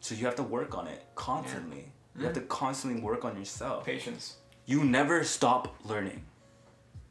[0.00, 1.92] So you have to work on it constantly.
[2.16, 3.84] You have to constantly work on yourself.
[3.84, 4.36] Patience.
[4.66, 6.24] You never stop learning.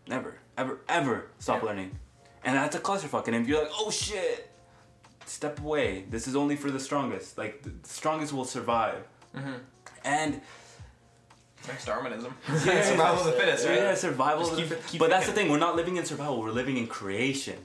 [0.07, 1.69] Never, ever, ever stop Yeah.
[1.69, 1.99] learning.
[2.43, 3.27] And that's a clusterfuck.
[3.27, 4.49] And if you're like, oh shit,
[5.29, 6.05] step away.
[6.09, 7.37] This is only for the strongest.
[7.37, 9.03] Like the the strongest will survive.
[9.35, 9.53] Mm-hmm.
[10.03, 10.41] And
[11.67, 12.33] Next Darwinism.
[12.65, 13.75] Yeah, Survival of the fittest, right?
[13.77, 14.39] yeah, survival.
[14.45, 15.49] Just of the- keep it- keep but that's the thing.
[15.49, 16.39] We're not living in survival.
[16.41, 17.57] We're living in creation.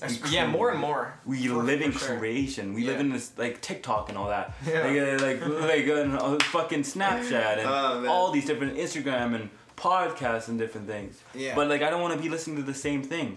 [0.00, 1.18] That's- We yeah, more and more.
[1.26, 2.16] We For- live in sure.
[2.18, 2.72] creation.
[2.74, 4.54] We live in this like TikTok and all that.
[4.66, 4.86] Yeah.
[4.86, 10.48] Like uh, like like uh, fucking Snapchat and Oh, all these different Instagram and podcasts
[10.48, 11.20] and different things.
[11.34, 11.54] Yeah.
[11.54, 13.36] But like I don't want to be listening to the same thing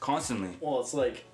[0.00, 0.56] constantly.
[0.60, 1.24] Well, it's like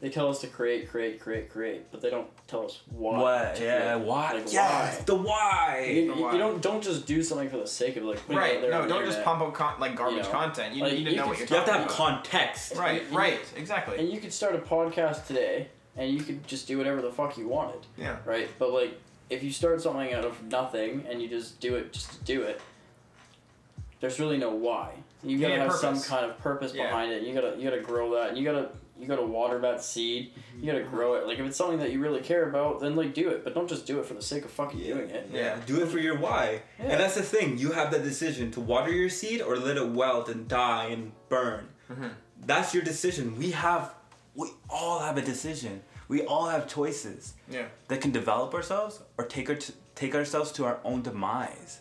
[0.00, 3.18] they tell us to create, create, create, create, but they don't tell us why.
[3.20, 3.60] What?
[3.60, 3.92] Yeah.
[3.94, 4.06] create.
[4.06, 4.32] Why?
[4.32, 4.96] Like, yes.
[4.98, 5.04] why?
[5.04, 5.92] The why.
[5.94, 6.32] You, you- why.
[6.32, 8.60] you don't don't just do something for the sake of like putting it out Right.
[8.62, 10.74] there No, don't just pump out con- like garbage know, content.
[10.74, 11.94] You like, need to you know could- what you're You have to have about.
[11.94, 12.76] context.
[12.76, 13.02] Right.
[13.10, 13.40] You- Right.
[13.56, 13.98] Exactly.
[13.98, 17.36] And you could start a podcast today, and you could just do whatever the fuck
[17.36, 18.16] you wanted, yeah.
[18.24, 18.48] right?
[18.58, 18.98] But like,
[19.28, 22.42] if you start something out of nothing and you just do it just to do
[22.42, 22.60] it,
[24.00, 24.92] there's really no why.
[25.22, 26.86] You You gotta need a have some kind of purpose Yeah.
[26.86, 27.22] behind it.
[27.22, 28.70] You gotta you gotta grow that, and you gotta
[29.00, 30.32] you gotta water that seed.
[30.60, 31.26] You gotta grow it.
[31.26, 33.42] Like if it's something that you really care about, then like do it.
[33.44, 35.30] But don't just do it for the sake of fucking doing it.
[35.32, 35.58] Yeah.
[35.66, 36.62] Do it for your why.
[36.78, 36.86] Yeah.
[36.90, 37.58] And that's the thing.
[37.58, 41.12] You have that decision to water your seed or let it wilt and die and
[41.28, 41.68] burn.
[41.90, 42.10] Mhm.
[42.44, 43.36] That's your decision.
[43.38, 43.94] We have,
[44.34, 45.82] we all have a decision.
[46.08, 47.66] We all have choices Yeah.
[47.88, 51.80] that can develop ourselves or take our t- take ourselves to our own demise.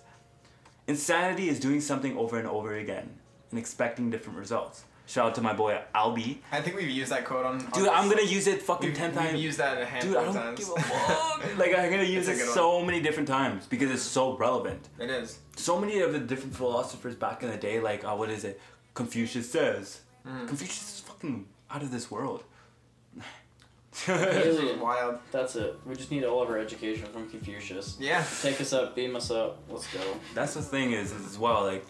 [0.87, 3.17] Insanity is doing something over and over again
[3.51, 4.83] and expecting different results.
[5.09, 6.37] Shout out to my boy Albie.
[6.51, 7.55] I think we've used that quote on.
[7.55, 7.89] on Dude, this.
[7.91, 9.41] I'm gonna use it fucking We've, ten we've times.
[9.41, 10.59] used that a Dude, handful I of don't times.
[10.59, 11.57] give a fuck.
[11.57, 14.37] like I'm gonna use it It's a good so many different times because it's so
[14.37, 14.87] relevant.
[14.99, 15.39] it is.
[15.55, 18.61] So many of the different philosophers back in the day, like uh, what is it?
[18.93, 20.01] Confucius says.
[20.27, 20.45] Mm-hmm.
[20.45, 22.43] Confucius is fucking out of this world.
[24.07, 24.75] Really?
[24.77, 25.17] Wild.
[25.31, 25.75] That's it.
[25.85, 27.97] We just need all of our education from Confucius.
[27.99, 28.23] Yeah.
[28.43, 29.57] Take us up, beam us up.
[29.69, 29.99] Let's go.
[30.35, 31.83] That's the thing is, is as well like,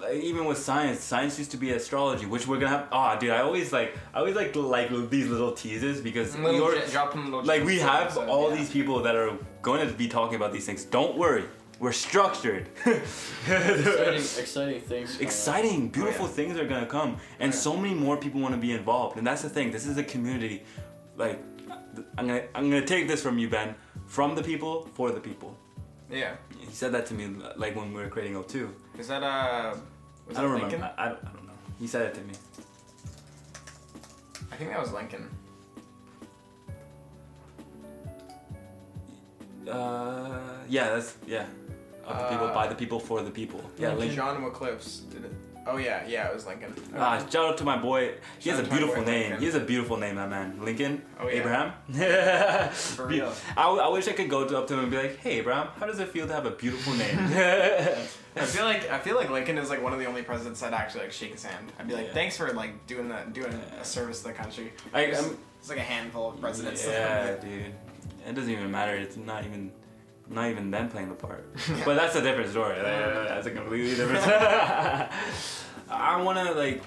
[0.00, 2.88] like even with science, science used to be astrology, which we're gonna have.
[2.92, 6.80] Oh, dude, I always like, I always like like these little teases because Little you're-
[6.80, 8.56] j- drop them little like we have episode, all yeah.
[8.56, 9.32] these people that are
[9.62, 10.84] going to be talking about these things.
[10.84, 11.44] Don't worry,
[11.80, 12.68] we're structured.
[13.46, 14.14] Exciting,
[14.44, 15.10] exciting things.
[15.12, 15.20] coming up.
[15.22, 16.34] Exciting, oh, beautiful Oh, yeah.
[16.34, 17.58] things are gonna come, and Yeah.
[17.58, 19.16] so many more people want to be involved.
[19.18, 19.70] And that's the thing.
[19.70, 20.62] This is a community.
[21.16, 21.40] Like,
[22.18, 23.74] I'm gonna I'm gonna take this from you, Ben.
[24.06, 25.56] From the people, for the people.
[26.14, 26.36] Yeah.
[26.58, 28.70] He said that to me like when we were creating O2.
[28.98, 29.74] Is that uh?
[30.30, 30.92] I don't remember.
[30.96, 31.52] I, I, don't, I don't know.
[31.78, 32.34] He said it to me.
[34.52, 35.28] I think that was Lincoln.
[39.68, 40.38] Uh,
[40.68, 41.46] yeah, that's yeah.
[42.06, 43.62] Of the people, Uh, by the people, for the people.
[43.78, 44.16] Yeah, Lincoln.
[44.16, 45.32] John Eclipse did it.
[45.66, 46.74] Oh yeah, yeah, it was Lincoln.
[46.96, 48.12] Ah, shout out to my boy.
[48.38, 49.22] He has a to beautiful name.
[49.22, 49.38] Lincoln.
[49.40, 50.62] He has a beautiful name, that man.
[50.62, 51.02] Lincoln.
[51.18, 51.34] Oh, yeah.
[51.34, 51.72] Abraham.
[52.72, 53.32] For real.
[53.56, 55.86] I, I wish I could go up to him and be like, "Hey, Abraham, how
[55.86, 57.16] does it feel to have a beautiful name?"
[58.36, 60.72] I feel like I feel like Lincoln is like one of the only presidents that
[60.72, 61.72] actually like shake his hand.
[61.78, 62.12] I'd be like, Yeah.
[62.14, 63.80] thanks for like doing that, doing Yeah.
[63.80, 64.72] a service to the country.
[64.92, 66.84] I, I'm, there's like a handful of presidents.
[66.86, 67.72] yeah, dude.
[68.26, 68.94] It doesn't even matter.
[68.96, 69.70] It's not even,
[70.28, 71.44] not even them playing the part.
[71.84, 72.76] But that's a different story.
[72.80, 74.24] That's a completely different.
[75.90, 76.82] I wanna like,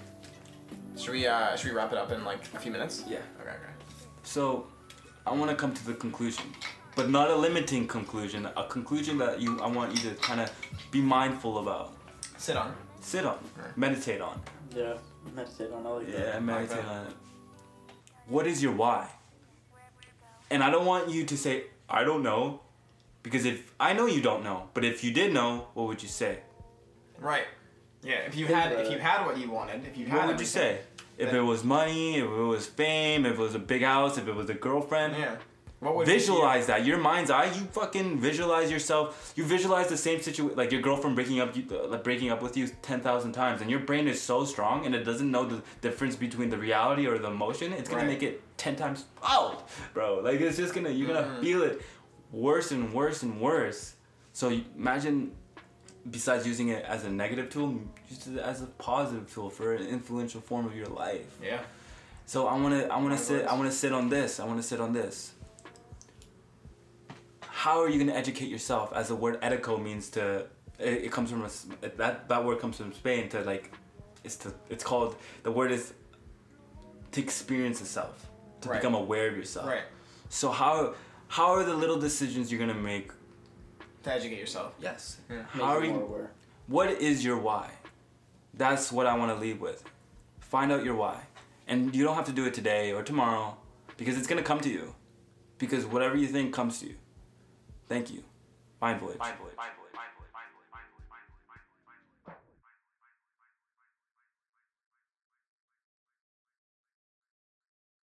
[0.97, 3.03] Should we uh should we wrap it up in like a few minutes?
[3.07, 3.17] yeah.
[3.41, 3.73] Okay, okay.
[4.23, 4.67] So,
[5.25, 6.45] I want to come to the conclusion,
[6.95, 8.47] but not a limiting conclusion.
[8.57, 10.51] A conclusion that you, I want you to kind of
[10.91, 11.93] be mindful about,
[12.38, 12.73] Sit on.
[13.01, 13.77] sit on, Right.
[13.77, 14.41] meditate on.
[14.75, 14.93] Yeah,
[15.33, 15.85] meditate on.
[15.85, 16.43] I like Yeah, that.
[16.43, 16.88] meditate that.
[16.88, 17.13] on it.
[18.27, 19.07] What is your why?
[20.51, 22.61] And I don't want you to say I don't know,
[23.28, 26.09] because if I know you don't know, but if you did know, what would you
[26.09, 26.39] say?
[27.19, 27.45] Right.
[28.03, 28.15] Yeah.
[28.30, 28.91] If you Think had if it.
[28.91, 30.80] you had what you wanted, if you had What would you say?
[31.17, 34.28] If it was money, if it was fame, if it was a big house, if
[34.28, 35.36] it was a girlfriend, Yeah.
[35.80, 39.88] What would make you- visualize that your mind's eye you fucking visualize yourself you visualize
[39.89, 42.67] the same situation like your girlfriend breaking up you, uh, like breaking up with you
[42.82, 46.49] 10,000 times and your brain is so strong and it doesn't know the difference between
[46.49, 48.07] the reality or the emotion it's gonna Right.
[48.13, 49.63] make it 10 times oh
[49.93, 51.41] bro like it's just gonna you're gonna Mhm.
[51.43, 51.80] feel it
[52.32, 53.95] worse and worse and worse
[54.34, 55.32] so imagine
[56.11, 59.88] besides using it as a negative tool use it as a positive tool for an
[59.88, 61.59] influential form of your life Yeah.
[62.25, 63.45] so I wanna I wanna sit.
[63.45, 64.39] I wanna sit on this.
[64.39, 65.34] I wanna sit on this.
[67.41, 68.93] How are you gonna educate yourself?
[68.93, 70.45] As the word educo means to,
[70.80, 71.49] it, it comes from a,
[71.97, 73.71] that that word comes from Spain to like,
[74.23, 75.93] it's to it's called the word is
[77.13, 78.28] to experience yourself,
[78.61, 78.80] to Right.
[78.82, 79.67] become aware of yourself.
[79.67, 79.84] Right.
[80.30, 80.93] So how
[81.28, 83.11] how are the little decisions you're gonna make?
[84.03, 84.73] To educate yourself.
[84.82, 85.17] Yes.
[85.30, 85.38] Yeah.
[85.38, 86.01] Make How are you you?
[86.01, 86.32] aware.
[86.67, 87.71] What is your why?
[88.53, 89.84] That's what I want to leave with.
[90.39, 91.21] Find out your why.
[91.67, 93.57] And you don't have to do it today or tomorrow
[93.97, 94.95] because it's going to come to you.
[95.57, 96.95] Because whatever you think comes to you.
[97.89, 98.23] Thank you.
[98.82, 99.17] Mind Voyage.
[99.19, 99.38] Mind blowing.
[99.38, 99.55] Mind blowing.
[99.57, 99.86] Mind blowing.